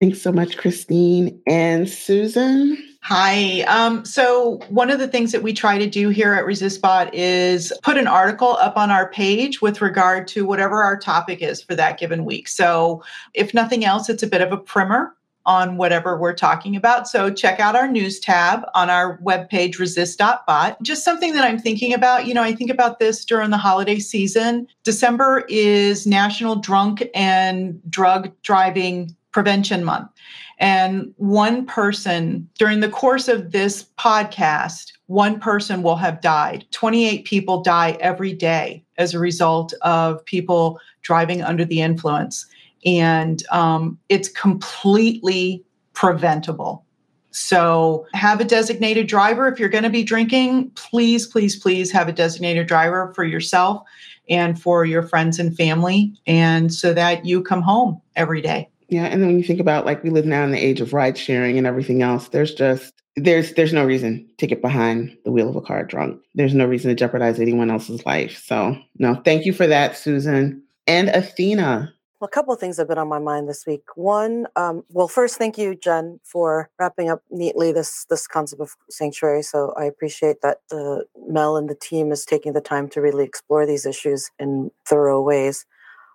Thanks 0.00 0.22
so 0.22 0.32
much, 0.32 0.56
Christine. 0.56 1.42
And 1.46 1.86
Susan? 1.86 2.82
Hi. 3.02 3.60
Um, 3.62 4.04
so, 4.06 4.60
one 4.70 4.90
of 4.90 4.98
the 4.98 5.08
things 5.08 5.32
that 5.32 5.42
we 5.42 5.52
try 5.52 5.76
to 5.76 5.86
do 5.86 6.08
here 6.08 6.32
at 6.32 6.44
ResistBot 6.44 7.10
is 7.12 7.72
put 7.82 7.98
an 7.98 8.06
article 8.06 8.56
up 8.60 8.78
on 8.78 8.90
our 8.90 9.10
page 9.10 9.60
with 9.60 9.82
regard 9.82 10.26
to 10.28 10.46
whatever 10.46 10.82
our 10.82 10.98
topic 10.98 11.42
is 11.42 11.62
for 11.62 11.74
that 11.74 11.98
given 11.98 12.24
week. 12.24 12.48
So, 12.48 13.02
if 13.34 13.52
nothing 13.52 13.84
else, 13.84 14.08
it's 14.08 14.22
a 14.22 14.26
bit 14.26 14.40
of 14.40 14.52
a 14.52 14.56
primer 14.56 15.14
on 15.46 15.76
whatever 15.76 16.18
we're 16.18 16.34
talking 16.34 16.76
about. 16.76 17.08
So 17.08 17.32
check 17.32 17.60
out 17.60 17.74
our 17.74 17.88
news 17.88 18.20
tab 18.20 18.62
on 18.74 18.90
our 18.90 19.18
webpage, 19.18 19.78
resist.bot. 19.78 20.82
Just 20.82 21.02
something 21.02 21.34
that 21.34 21.44
I'm 21.44 21.58
thinking 21.58 21.94
about. 21.94 22.26
You 22.26 22.34
know, 22.34 22.42
I 22.42 22.52
think 22.54 22.70
about 22.70 22.98
this 22.98 23.24
during 23.24 23.50
the 23.50 23.56
holiday 23.56 23.98
season. 23.98 24.68
December 24.84 25.44
is 25.48 26.06
National 26.06 26.56
Drunk 26.56 27.08
and 27.14 27.80
Drug 27.90 28.30
Driving 28.42 29.16
Prevention 29.32 29.84
Month. 29.84 30.10
And 30.58 31.12
one 31.16 31.64
person 31.64 32.48
during 32.58 32.80
the 32.80 32.88
course 32.88 33.28
of 33.28 33.52
this 33.52 33.86
podcast, 33.98 34.92
one 35.06 35.40
person 35.40 35.82
will 35.82 35.96
have 35.96 36.20
died. 36.20 36.66
28 36.70 37.24
people 37.24 37.62
die 37.62 37.96
every 38.00 38.32
day 38.32 38.84
as 38.98 39.14
a 39.14 39.18
result 39.18 39.72
of 39.82 40.24
people 40.26 40.78
driving 41.02 41.42
under 41.42 41.64
the 41.64 41.80
influence. 41.80 42.46
And 42.84 43.42
um, 43.50 43.98
it's 44.08 44.28
completely 44.28 45.64
preventable. 45.94 46.84
So, 47.32 48.06
have 48.12 48.40
a 48.40 48.44
designated 48.44 49.06
driver. 49.06 49.46
If 49.46 49.60
you're 49.60 49.68
going 49.68 49.84
to 49.84 49.90
be 49.90 50.02
drinking, 50.02 50.70
please, 50.70 51.28
please, 51.28 51.56
please 51.56 51.92
have 51.92 52.08
a 52.08 52.12
designated 52.12 52.66
driver 52.66 53.12
for 53.14 53.22
yourself 53.22 53.82
and 54.28 54.60
for 54.60 54.84
your 54.84 55.02
friends 55.02 55.38
and 55.38 55.56
family, 55.56 56.12
and 56.26 56.74
so 56.74 56.92
that 56.92 57.24
you 57.24 57.40
come 57.42 57.62
home 57.62 58.00
every 58.16 58.40
day. 58.40 58.68
Yeah, 58.90 59.04
and 59.04 59.22
then 59.22 59.28
when 59.28 59.38
you 59.38 59.44
think 59.44 59.60
about 59.60 59.86
like 59.86 60.02
we 60.02 60.10
live 60.10 60.26
now 60.26 60.42
in 60.44 60.50
the 60.50 60.58
age 60.58 60.80
of 60.80 60.92
ride 60.92 61.16
sharing 61.16 61.56
and 61.56 61.66
everything 61.66 62.02
else, 62.02 62.28
there's 62.28 62.52
just 62.52 62.92
there's 63.14 63.54
there's 63.54 63.72
no 63.72 63.84
reason 63.84 64.28
to 64.38 64.48
get 64.48 64.60
behind 64.60 65.16
the 65.24 65.30
wheel 65.30 65.48
of 65.48 65.54
a 65.54 65.60
car 65.60 65.84
drunk. 65.84 66.20
There's 66.34 66.54
no 66.54 66.66
reason 66.66 66.88
to 66.88 66.96
jeopardize 66.96 67.38
anyone 67.38 67.70
else's 67.70 68.04
life. 68.04 68.42
So 68.44 68.76
no, 68.98 69.14
thank 69.24 69.46
you 69.46 69.52
for 69.52 69.68
that, 69.68 69.96
Susan 69.96 70.64
and 70.88 71.08
Athena. 71.08 71.94
Well, 72.18 72.26
a 72.26 72.30
couple 72.30 72.52
of 72.52 72.60
things 72.60 72.76
have 72.76 72.88
been 72.88 72.98
on 72.98 73.08
my 73.08 73.20
mind 73.20 73.48
this 73.48 73.64
week. 73.64 73.82
One, 73.94 74.46
um, 74.54 74.84
well, 74.90 75.08
first, 75.08 75.38
thank 75.38 75.56
you, 75.56 75.74
Jen, 75.74 76.20
for 76.22 76.68
wrapping 76.78 77.08
up 77.08 77.22
neatly 77.30 77.72
this 77.72 78.06
this 78.10 78.26
concept 78.26 78.60
of 78.60 78.76
sanctuary. 78.90 79.42
So 79.42 79.72
I 79.78 79.84
appreciate 79.84 80.42
that 80.42 80.58
uh, 80.72 81.04
Mel 81.28 81.56
and 81.56 81.70
the 81.70 81.76
team 81.76 82.10
is 82.10 82.24
taking 82.24 82.54
the 82.54 82.60
time 82.60 82.88
to 82.90 83.00
really 83.00 83.24
explore 83.24 83.66
these 83.66 83.86
issues 83.86 84.30
in 84.40 84.72
thorough 84.84 85.22
ways. 85.22 85.64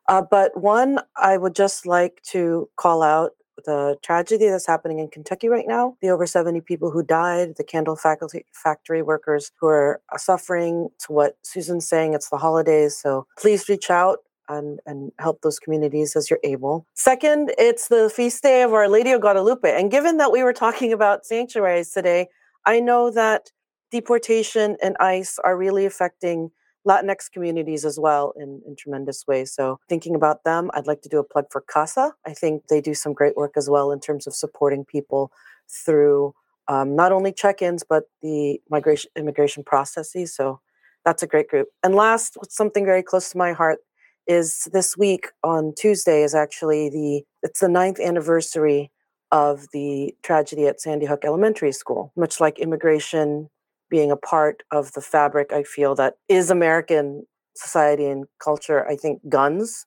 Uh, 0.07 0.21
but 0.21 0.59
one, 0.59 0.99
I 1.15 1.37
would 1.37 1.55
just 1.55 1.85
like 1.85 2.21
to 2.31 2.69
call 2.75 3.01
out 3.01 3.31
the 3.65 3.97
tragedy 4.03 4.47
that's 4.47 4.67
happening 4.67 4.99
in 4.99 5.07
Kentucky 5.07 5.47
right 5.47 5.65
now, 5.67 5.95
the 6.01 6.09
over 6.09 6.25
70 6.25 6.61
people 6.61 6.91
who 6.91 7.01
died, 7.01 7.55
the 7.57 7.63
candle 7.63 7.95
faculty 7.95 8.45
factory 8.53 9.01
workers 9.01 9.51
who 9.59 9.67
are 9.67 10.01
uh, 10.13 10.17
suffering. 10.17 10.89
To 11.07 11.13
what 11.13 11.37
Susan's 11.41 11.87
saying, 11.87 12.13
it's 12.13 12.29
the 12.29 12.37
holidays. 12.37 12.97
So 12.97 13.27
please 13.37 13.67
reach 13.69 13.89
out 13.89 14.19
and, 14.47 14.79
and 14.85 15.11
help 15.19 15.41
those 15.41 15.57
communities 15.57 16.15
as 16.15 16.29
you're 16.29 16.39
able. 16.43 16.85
Second, 16.93 17.53
it's 17.57 17.87
the 17.87 18.11
feast 18.13 18.43
day 18.43 18.61
of 18.61 18.73
Our 18.73 18.87
Lady 18.87 19.11
of 19.11 19.21
Guadalupe. 19.21 19.71
And 19.71 19.89
given 19.89 20.17
that 20.17 20.31
we 20.31 20.43
were 20.43 20.53
talking 20.53 20.93
about 20.93 21.25
sanctuaries 21.25 21.91
today, 21.91 22.27
I 22.65 22.79
know 22.79 23.09
that 23.11 23.51
deportation 23.91 24.77
and 24.81 24.95
ICE 24.99 25.39
are 25.43 25.57
really 25.57 25.85
affecting 25.85 26.51
Latinx 26.87 27.31
communities 27.31 27.85
as 27.85 27.99
well 27.99 28.33
in, 28.37 28.61
in 28.67 28.75
tremendous 28.75 29.25
ways. 29.27 29.53
So, 29.53 29.79
thinking 29.89 30.15
about 30.15 30.43
them, 30.43 30.69
I'd 30.73 30.87
like 30.87 31.01
to 31.01 31.09
do 31.09 31.19
a 31.19 31.23
plug 31.23 31.45
for 31.51 31.61
CASA. 31.61 32.13
I 32.25 32.33
think 32.33 32.67
they 32.67 32.81
do 32.81 32.93
some 32.93 33.13
great 33.13 33.35
work 33.35 33.53
as 33.55 33.69
well 33.69 33.91
in 33.91 33.99
terms 33.99 34.27
of 34.27 34.35
supporting 34.35 34.85
people 34.85 35.31
through 35.69 36.33
um, 36.67 36.95
not 36.95 37.11
only 37.11 37.31
check 37.31 37.61
ins, 37.61 37.83
but 37.83 38.03
the 38.21 38.59
migration 38.69 39.11
immigration 39.15 39.63
processes. 39.63 40.35
So, 40.35 40.59
that's 41.03 41.23
a 41.23 41.27
great 41.27 41.47
group. 41.47 41.67
And 41.83 41.95
last, 41.95 42.37
something 42.49 42.85
very 42.85 43.03
close 43.03 43.29
to 43.29 43.37
my 43.37 43.53
heart 43.53 43.79
is 44.27 44.67
this 44.73 44.97
week 44.97 45.27
on 45.43 45.73
Tuesday 45.77 46.23
is 46.23 46.33
actually 46.33 46.89
the 46.89 47.23
it's 47.43 47.59
the 47.59 47.69
ninth 47.69 47.99
anniversary 47.99 48.91
of 49.31 49.67
the 49.71 50.15
tragedy 50.23 50.65
at 50.65 50.81
Sandy 50.81 51.05
Hook 51.05 51.23
Elementary 51.23 51.71
School. 51.71 52.11
Much 52.15 52.39
like 52.39 52.59
immigration 52.59 53.49
being 53.89 54.11
a 54.11 54.17
part 54.17 54.63
of 54.71 54.93
the 54.93 55.01
fabric 55.01 55.53
I 55.53 55.63
feel 55.63 55.95
that 55.95 56.15
is 56.27 56.49
American 56.49 57.25
society 57.55 58.05
and 58.05 58.25
culture. 58.39 58.87
I 58.87 58.95
think 58.95 59.21
guns 59.29 59.85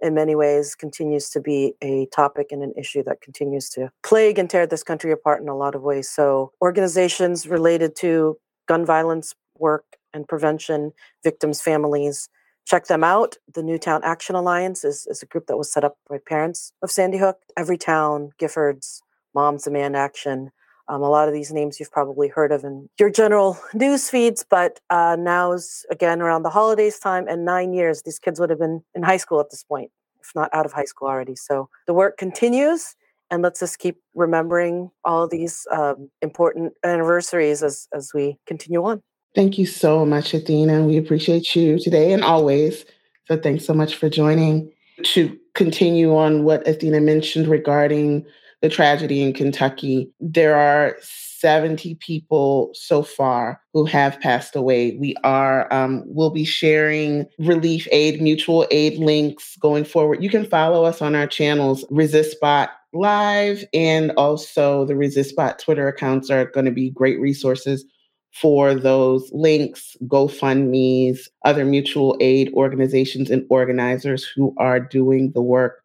in 0.00 0.14
many 0.14 0.34
ways 0.34 0.74
continues 0.74 1.28
to 1.30 1.40
be 1.40 1.74
a 1.82 2.06
topic 2.06 2.48
and 2.50 2.62
an 2.62 2.72
issue 2.76 3.02
that 3.04 3.20
continues 3.20 3.68
to 3.70 3.90
plague 4.02 4.38
and 4.38 4.48
tear 4.48 4.66
this 4.66 4.82
country 4.82 5.12
apart 5.12 5.42
in 5.42 5.48
a 5.48 5.56
lot 5.56 5.74
of 5.74 5.82
ways. 5.82 6.08
So 6.08 6.52
organizations 6.62 7.46
related 7.46 7.94
to 7.96 8.38
gun 8.66 8.86
violence 8.86 9.34
work 9.58 9.84
and 10.14 10.26
prevention, 10.26 10.92
victims' 11.22 11.60
families, 11.60 12.28
check 12.66 12.86
them 12.86 13.04
out. 13.04 13.36
The 13.52 13.62
Newtown 13.62 14.00
Action 14.04 14.34
Alliance 14.34 14.84
is, 14.84 15.06
is 15.08 15.22
a 15.22 15.26
group 15.26 15.46
that 15.46 15.58
was 15.58 15.72
set 15.72 15.84
up 15.84 15.96
by 16.08 16.18
parents 16.26 16.72
of 16.82 16.90
Sandy 16.90 17.18
Hook. 17.18 17.36
Everytown, 17.58 18.30
Giffords, 18.40 19.00
Moms 19.34 19.64
Demand 19.64 19.96
Action, 19.96 20.50
um, 20.90 21.02
a 21.02 21.08
lot 21.08 21.28
of 21.28 21.34
these 21.34 21.52
names 21.52 21.78
you've 21.78 21.92
probably 21.92 22.26
heard 22.26 22.50
of 22.50 22.64
in 22.64 22.88
your 22.98 23.10
general 23.10 23.56
news 23.74 24.10
feeds, 24.10 24.44
but 24.48 24.80
uh, 24.90 25.16
now's 25.18 25.86
again 25.90 26.20
around 26.20 26.42
the 26.42 26.50
holidays 26.50 26.98
time 26.98 27.26
and 27.28 27.44
nine 27.44 27.72
years. 27.72 28.02
These 28.02 28.18
kids 28.18 28.40
would 28.40 28.50
have 28.50 28.58
been 28.58 28.82
in 28.94 29.04
high 29.04 29.16
school 29.16 29.40
at 29.40 29.50
this 29.50 29.62
point, 29.62 29.90
if 30.20 30.32
not 30.34 30.50
out 30.52 30.66
of 30.66 30.72
high 30.72 30.84
school 30.84 31.08
already. 31.08 31.36
So 31.36 31.68
the 31.86 31.94
work 31.94 32.18
continues, 32.18 32.96
and 33.30 33.40
let's 33.40 33.60
just 33.60 33.78
keep 33.78 33.98
remembering 34.14 34.90
all 35.04 35.28
these 35.28 35.64
um, 35.72 36.10
important 36.20 36.72
anniversaries 36.84 37.62
as 37.62 37.86
as 37.94 38.10
we 38.12 38.36
continue 38.46 38.84
on. 38.84 39.00
Thank 39.36 39.58
you 39.58 39.66
so 39.66 40.04
much, 40.04 40.34
Athena. 40.34 40.82
We 40.82 40.96
appreciate 40.96 41.54
you 41.54 41.78
today 41.78 42.12
and 42.12 42.24
always. 42.24 42.84
So 43.28 43.36
thanks 43.36 43.64
so 43.64 43.74
much 43.74 43.94
for 43.94 44.10
joining. 44.10 44.72
To 45.04 45.38
continue 45.54 46.14
on 46.14 46.42
what 46.42 46.66
Athena 46.66 47.00
mentioned 47.00 47.46
regarding 47.46 48.26
the 48.62 48.68
tragedy 48.68 49.22
in 49.22 49.32
Kentucky, 49.32 50.10
there 50.20 50.54
are 50.54 50.96
70 51.00 51.94
people 51.96 52.70
so 52.74 53.02
far 53.02 53.60
who 53.72 53.86
have 53.86 54.20
passed 54.20 54.54
away. 54.54 54.96
We 54.96 55.16
are, 55.24 55.72
um, 55.72 56.02
we'll 56.06 56.30
be 56.30 56.44
sharing 56.44 57.24
relief 57.38 57.88
aid, 57.90 58.20
mutual 58.20 58.66
aid 58.70 58.98
links 58.98 59.56
going 59.56 59.84
forward. 59.84 60.22
You 60.22 60.28
can 60.28 60.44
follow 60.44 60.84
us 60.84 61.00
on 61.00 61.14
our 61.14 61.26
channels, 61.26 61.84
ResistBot 61.90 62.68
Live, 62.92 63.64
and 63.72 64.12
also 64.12 64.84
the 64.84 64.94
ResistBot 64.94 65.58
Twitter 65.58 65.88
accounts 65.88 66.28
are 66.28 66.46
going 66.46 66.66
to 66.66 66.72
be 66.72 66.90
great 66.90 67.18
resources 67.18 67.84
for 68.32 68.74
those 68.74 69.28
links, 69.32 69.96
GoFundMe's, 70.06 71.28
other 71.44 71.64
mutual 71.64 72.16
aid 72.20 72.52
organizations 72.52 73.30
and 73.30 73.44
organizers 73.50 74.24
who 74.24 74.54
are 74.56 74.78
doing 74.78 75.32
the 75.32 75.42
work 75.42 75.79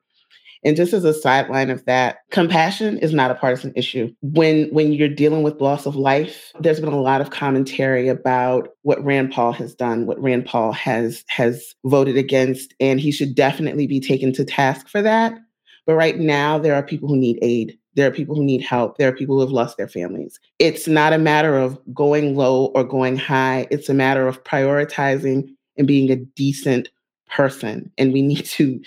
and 0.66 0.76
just 0.76 0.94
as 0.94 1.06
a 1.06 1.14
sideline 1.14 1.70
of 1.70 1.86
that, 1.86 2.18
compassion 2.32 2.98
is 2.98 3.14
not 3.14 3.30
a 3.30 3.36
partisan 3.36 3.72
issue. 3.76 4.12
When 4.22 4.68
when 4.74 4.92
you're 4.92 5.08
dealing 5.08 5.44
with 5.44 5.62
loss 5.62 5.86
of 5.86 5.96
life, 5.96 6.52
there's 6.60 6.80
been 6.80 6.92
a 6.92 7.00
lot 7.00 7.22
of 7.22 7.30
commentary 7.30 8.08
about 8.08 8.70
what 8.82 9.04
Rand 9.06 9.32
Paul 9.32 9.54
has 9.54 9.76
done, 9.76 10.08
what 10.08 10.22
Rand 10.22 10.46
Paul 10.46 10.72
has 10.72 11.24
has 11.28 11.76
voted 11.86 12.18
against, 12.18 12.74
and 12.80 13.00
he 13.00 13.12
should 13.12 13.36
definitely 13.36 13.86
be 13.86 14.00
taken 14.00 14.34
to 14.34 14.44
task 14.44 14.90
for 14.90 15.04
that. 15.04 15.38
But 15.86 15.96
right 15.96 16.18
now, 16.18 16.58
there 16.58 16.74
are 16.74 16.82
people 16.82 17.08
who 17.08 17.16
need 17.16 17.38
aid. 17.44 17.78
There 17.94 18.08
are 18.08 18.12
people 18.12 18.36
who 18.36 18.44
need 18.44 18.64
help. 18.64 18.98
There 18.98 19.08
are 19.08 19.16
people 19.16 19.36
who 19.36 19.42
have 19.42 19.52
lost 19.52 19.78
their 19.78 19.88
families. 19.88 20.40
It's 20.58 20.88
not 20.88 21.14
a 21.14 21.20
matter 21.20 21.58
of 21.58 21.80
going 21.94 22.36
low 22.36 22.66
or 22.76 22.84
going 22.84 23.18
high. 23.18 23.68
It's 23.70 23.88
a 23.88 23.94
matter 23.94 24.28
of 24.28 24.44
prioritizing 24.44 25.48
and 25.78 25.88
being 25.88 26.12
a 26.12 26.16
decent 26.16 26.90
person. 27.30 27.92
And 27.98 28.12
we 28.12 28.22
need 28.22 28.46
to 28.46 28.82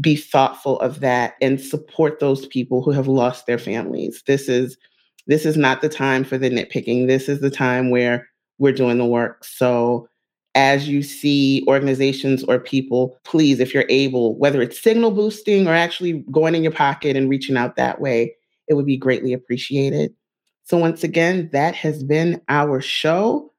be 0.00 0.16
thoughtful 0.16 0.80
of 0.80 1.00
that 1.00 1.34
and 1.40 1.60
support 1.60 2.20
those 2.20 2.46
people 2.46 2.82
who 2.82 2.90
have 2.90 3.08
lost 3.08 3.46
their 3.46 3.58
families. 3.58 4.22
This 4.26 4.48
is 4.48 4.76
this 5.26 5.44
is 5.44 5.56
not 5.56 5.82
the 5.82 5.88
time 5.88 6.24
for 6.24 6.38
the 6.38 6.50
nitpicking. 6.50 7.06
This 7.06 7.28
is 7.28 7.40
the 7.40 7.50
time 7.50 7.90
where 7.90 8.26
we're 8.58 8.72
doing 8.72 8.98
the 8.98 9.04
work. 9.04 9.44
So 9.44 10.08
as 10.54 10.88
you 10.88 11.02
see 11.02 11.64
organizations 11.68 12.42
or 12.44 12.58
people, 12.58 13.18
please, 13.24 13.60
if 13.60 13.72
you're 13.74 13.84
able, 13.88 14.36
whether 14.38 14.62
it's 14.62 14.82
signal 14.82 15.10
boosting 15.10 15.68
or 15.68 15.74
actually 15.74 16.24
going 16.32 16.54
in 16.54 16.62
your 16.62 16.72
pocket 16.72 17.14
and 17.14 17.28
reaching 17.28 17.56
out 17.56 17.76
that 17.76 18.00
way, 18.00 18.34
it 18.68 18.74
would 18.74 18.86
be 18.86 18.96
greatly 18.96 19.32
appreciated. 19.32 20.14
So, 20.64 20.76
once 20.76 21.04
again, 21.04 21.48
that 21.52 21.74
has 21.74 22.02
been 22.02 22.40
our 22.48 22.80
show. 22.80 23.52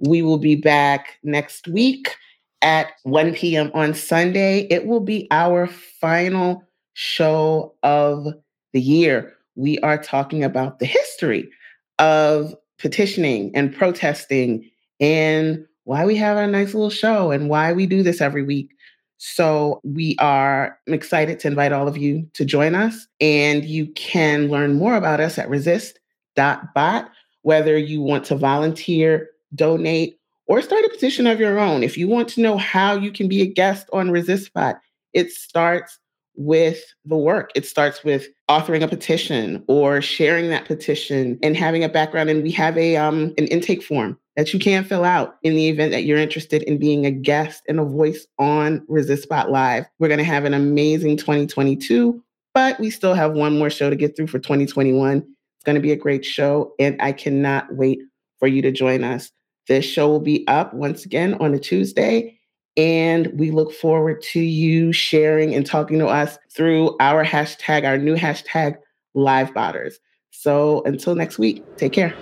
We 0.00 0.22
will 0.22 0.38
be 0.38 0.56
back 0.56 1.18
next 1.22 1.68
week 1.68 2.16
at 2.62 2.92
1 3.02 3.34
p.m. 3.34 3.70
on 3.74 3.92
Sunday. 3.94 4.60
It 4.70 4.86
will 4.86 5.00
be 5.00 5.28
our 5.30 5.66
final 5.66 6.62
show 6.94 7.74
of 7.82 8.26
the 8.72 8.80
year. 8.80 9.34
We 9.54 9.78
are 9.80 9.98
talking 9.98 10.42
about 10.44 10.78
the 10.78 10.86
history 10.86 11.50
of 11.98 12.54
petitioning 12.78 13.50
and 13.54 13.74
protesting 13.74 14.68
and 15.00 15.64
why 15.84 16.06
we 16.06 16.16
have 16.16 16.36
our 16.36 16.46
nice 16.46 16.74
little 16.74 16.90
show 16.90 17.30
and 17.30 17.48
why 17.48 17.72
we 17.72 17.86
do 17.86 18.02
this 18.02 18.20
every 18.20 18.42
week. 18.42 18.70
So 19.18 19.80
we 19.84 20.16
are 20.18 20.78
excited 20.86 21.38
to 21.40 21.48
invite 21.48 21.72
all 21.72 21.86
of 21.86 21.96
you 21.96 22.28
to 22.34 22.44
join 22.44 22.74
us. 22.74 23.06
And 23.20 23.64
you 23.64 23.86
can 23.92 24.48
learn 24.48 24.74
more 24.74 24.96
about 24.96 25.20
us 25.20 25.38
at 25.38 25.48
resist.bot, 25.48 27.10
whether 27.42 27.78
you 27.78 28.00
want 28.00 28.24
to 28.26 28.36
volunteer, 28.36 29.30
donate, 29.54 30.18
or 30.46 30.62
start 30.62 30.84
a 30.84 30.88
petition 30.88 31.26
of 31.26 31.40
your 31.40 31.58
own. 31.58 31.82
If 31.82 31.96
you 31.96 32.08
want 32.08 32.28
to 32.30 32.40
know 32.40 32.56
how 32.56 32.94
you 32.94 33.12
can 33.12 33.28
be 33.28 33.42
a 33.42 33.46
guest 33.46 33.88
on 33.92 34.10
ResistBot, 34.10 34.78
it 35.12 35.30
starts 35.30 35.98
with 36.34 36.82
the 37.04 37.16
work. 37.16 37.50
It 37.54 37.66
starts 37.66 38.02
with 38.04 38.26
authoring 38.48 38.82
a 38.82 38.88
petition 38.88 39.62
or 39.68 40.00
sharing 40.00 40.48
that 40.48 40.64
petition 40.64 41.38
and 41.42 41.56
having 41.56 41.84
a 41.84 41.88
background. 41.88 42.30
And 42.30 42.42
we 42.42 42.50
have 42.52 42.76
a 42.78 42.96
um, 42.96 43.34
an 43.38 43.46
intake 43.48 43.82
form 43.82 44.18
that 44.36 44.52
you 44.52 44.58
can 44.58 44.84
fill 44.84 45.04
out 45.04 45.36
in 45.42 45.54
the 45.54 45.68
event 45.68 45.92
that 45.92 46.04
you're 46.04 46.18
interested 46.18 46.62
in 46.62 46.78
being 46.78 47.04
a 47.04 47.10
guest 47.10 47.62
and 47.68 47.78
a 47.78 47.84
voice 47.84 48.26
on 48.38 48.80
ResistBot 48.86 49.50
Live. 49.50 49.84
We're 49.98 50.08
going 50.08 50.18
to 50.18 50.24
have 50.24 50.44
an 50.44 50.54
amazing 50.54 51.18
2022, 51.18 52.22
but 52.54 52.80
we 52.80 52.90
still 52.90 53.14
have 53.14 53.34
one 53.34 53.58
more 53.58 53.70
show 53.70 53.90
to 53.90 53.96
get 53.96 54.16
through 54.16 54.28
for 54.28 54.38
2021. 54.38 55.18
It's 55.18 55.64
going 55.64 55.74
to 55.74 55.82
be 55.82 55.92
a 55.92 55.96
great 55.96 56.24
show, 56.24 56.72
and 56.78 57.00
I 57.00 57.12
cannot 57.12 57.74
wait 57.74 58.00
for 58.38 58.48
you 58.48 58.62
to 58.62 58.72
join 58.72 59.04
us. 59.04 59.30
This 59.68 59.84
show 59.84 60.08
will 60.08 60.20
be 60.20 60.46
up 60.48 60.74
once 60.74 61.04
again 61.04 61.34
on 61.34 61.54
a 61.54 61.58
Tuesday. 61.58 62.38
And 62.76 63.26
we 63.38 63.50
look 63.50 63.72
forward 63.72 64.22
to 64.32 64.40
you 64.40 64.92
sharing 64.92 65.54
and 65.54 65.66
talking 65.66 65.98
to 65.98 66.06
us 66.06 66.38
through 66.50 66.96
our 67.00 67.24
hashtag, 67.24 67.84
our 67.86 67.98
new 67.98 68.16
hashtag, 68.16 68.76
LiveBotters. 69.14 69.94
So 70.30 70.82
until 70.84 71.14
next 71.14 71.38
week, 71.38 71.62
take 71.76 71.92
care. 71.92 72.14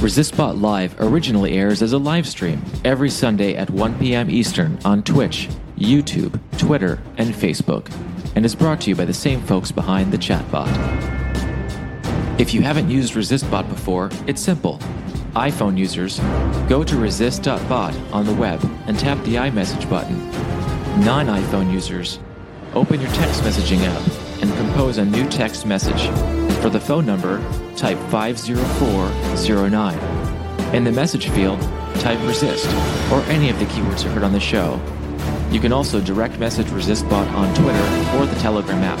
ResistBot 0.00 0.60
Live 0.60 0.94
originally 0.98 1.58
airs 1.58 1.82
as 1.82 1.92
a 1.92 1.98
live 1.98 2.26
stream 2.26 2.62
every 2.84 3.10
Sunday 3.10 3.54
at 3.54 3.68
1 3.68 3.98
p.m. 3.98 4.30
Eastern 4.30 4.78
on 4.84 5.02
Twitch, 5.02 5.48
YouTube, 5.76 6.38
Twitter, 6.58 6.98
and 7.18 7.34
Facebook. 7.34 7.90
and 8.36 8.46
is 8.46 8.54
brought 8.54 8.80
to 8.82 8.90
you 8.90 8.96
by 8.96 9.04
the 9.04 9.12
same 9.12 9.42
folks 9.42 9.72
behind 9.72 10.12
the 10.12 10.18
chatbot. 10.18 11.19
If 12.40 12.54
you 12.54 12.62
haven't 12.62 12.88
used 12.88 13.12
ResistBot 13.12 13.68
before, 13.68 14.08
it's 14.26 14.40
simple. 14.40 14.78
iPhone 15.34 15.76
users, 15.76 16.20
go 16.70 16.82
to 16.82 16.96
resist.bot 16.96 17.94
on 18.14 18.24
the 18.24 18.32
web 18.32 18.58
and 18.86 18.98
tap 18.98 19.22
the 19.24 19.34
iMessage 19.34 19.90
button. 19.90 20.18
Non 21.04 21.26
iPhone 21.26 21.70
users, 21.70 22.18
open 22.72 22.98
your 22.98 23.10
text 23.10 23.42
messaging 23.42 23.82
app 23.82 24.00
and 24.40 24.50
compose 24.54 24.96
a 24.96 25.04
new 25.04 25.28
text 25.28 25.66
message. 25.66 26.08
For 26.62 26.70
the 26.70 26.80
phone 26.80 27.04
number, 27.04 27.42
type 27.76 27.98
50409. 28.08 30.74
In 30.74 30.84
the 30.84 30.92
message 30.92 31.28
field, 31.28 31.60
type 31.96 32.26
resist 32.26 32.64
or 33.12 33.20
any 33.24 33.50
of 33.50 33.58
the 33.58 33.66
keywords 33.66 34.02
you 34.02 34.08
heard 34.12 34.24
on 34.24 34.32
the 34.32 34.40
show. 34.40 34.80
You 35.50 35.60
can 35.60 35.74
also 35.74 36.00
direct 36.00 36.38
message 36.38 36.68
ResistBot 36.68 37.30
on 37.34 37.54
Twitter 37.54 37.84
or 38.16 38.24
the 38.24 38.40
Telegram 38.40 38.82
app. 38.82 38.98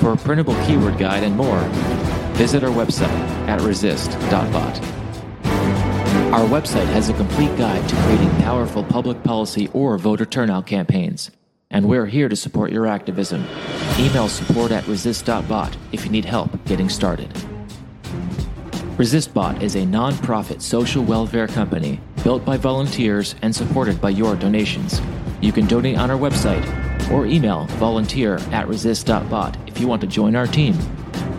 For 0.00 0.12
a 0.12 0.18
printable 0.18 0.54
keyword 0.66 0.98
guide 0.98 1.24
and 1.24 1.34
more, 1.34 1.66
visit 2.38 2.62
our 2.62 2.70
website 2.70 3.08
at 3.48 3.60
resist.bot. 3.62 4.80
Our 6.32 6.46
website 6.46 6.86
has 6.86 7.08
a 7.08 7.14
complete 7.14 7.56
guide 7.58 7.88
to 7.88 7.96
creating 7.96 8.30
powerful 8.36 8.84
public 8.84 9.24
policy 9.24 9.68
or 9.72 9.98
voter 9.98 10.24
turnout 10.24 10.64
campaigns, 10.64 11.32
and 11.68 11.88
we're 11.88 12.06
here 12.06 12.28
to 12.28 12.36
support 12.36 12.70
your 12.70 12.86
activism. 12.86 13.44
Email 13.98 14.28
support 14.28 14.70
at 14.70 14.86
resist.bot 14.86 15.76
if 15.90 16.04
you 16.04 16.12
need 16.12 16.24
help 16.24 16.64
getting 16.64 16.88
started. 16.88 17.28
ResistBot 18.98 19.60
is 19.60 19.74
a 19.74 19.84
non-profit 19.84 20.62
social 20.62 21.02
welfare 21.02 21.48
company 21.48 22.00
built 22.22 22.44
by 22.44 22.56
volunteers 22.56 23.34
and 23.42 23.54
supported 23.54 24.00
by 24.00 24.10
your 24.10 24.36
donations. 24.36 25.00
You 25.40 25.50
can 25.50 25.66
donate 25.66 25.98
on 25.98 26.08
our 26.08 26.16
website 26.16 26.64
or 27.10 27.26
email 27.26 27.64
volunteer 27.78 28.36
at 28.52 28.68
resist.bot 28.68 29.56
if 29.66 29.80
you 29.80 29.88
want 29.88 30.02
to 30.02 30.06
join 30.06 30.36
our 30.36 30.46
team. 30.46 30.78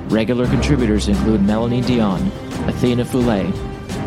Regular 0.10 0.48
contributors 0.48 1.08
include 1.08 1.44
Melanie 1.44 1.82
Dion, 1.82 2.32
Athena 2.68 3.06
Foulay, 3.06 3.52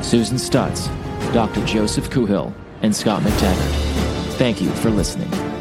Susan 0.02 0.36
Stutz, 0.36 0.88
Dr. 1.32 1.64
Joseph 1.64 2.10
Kuhil, 2.10 2.52
and 2.82 2.94
Scott 2.94 3.22
McTaggart. 3.22 4.36
Thank 4.36 4.60
you 4.60 4.68
for 4.70 4.90
listening. 4.90 5.51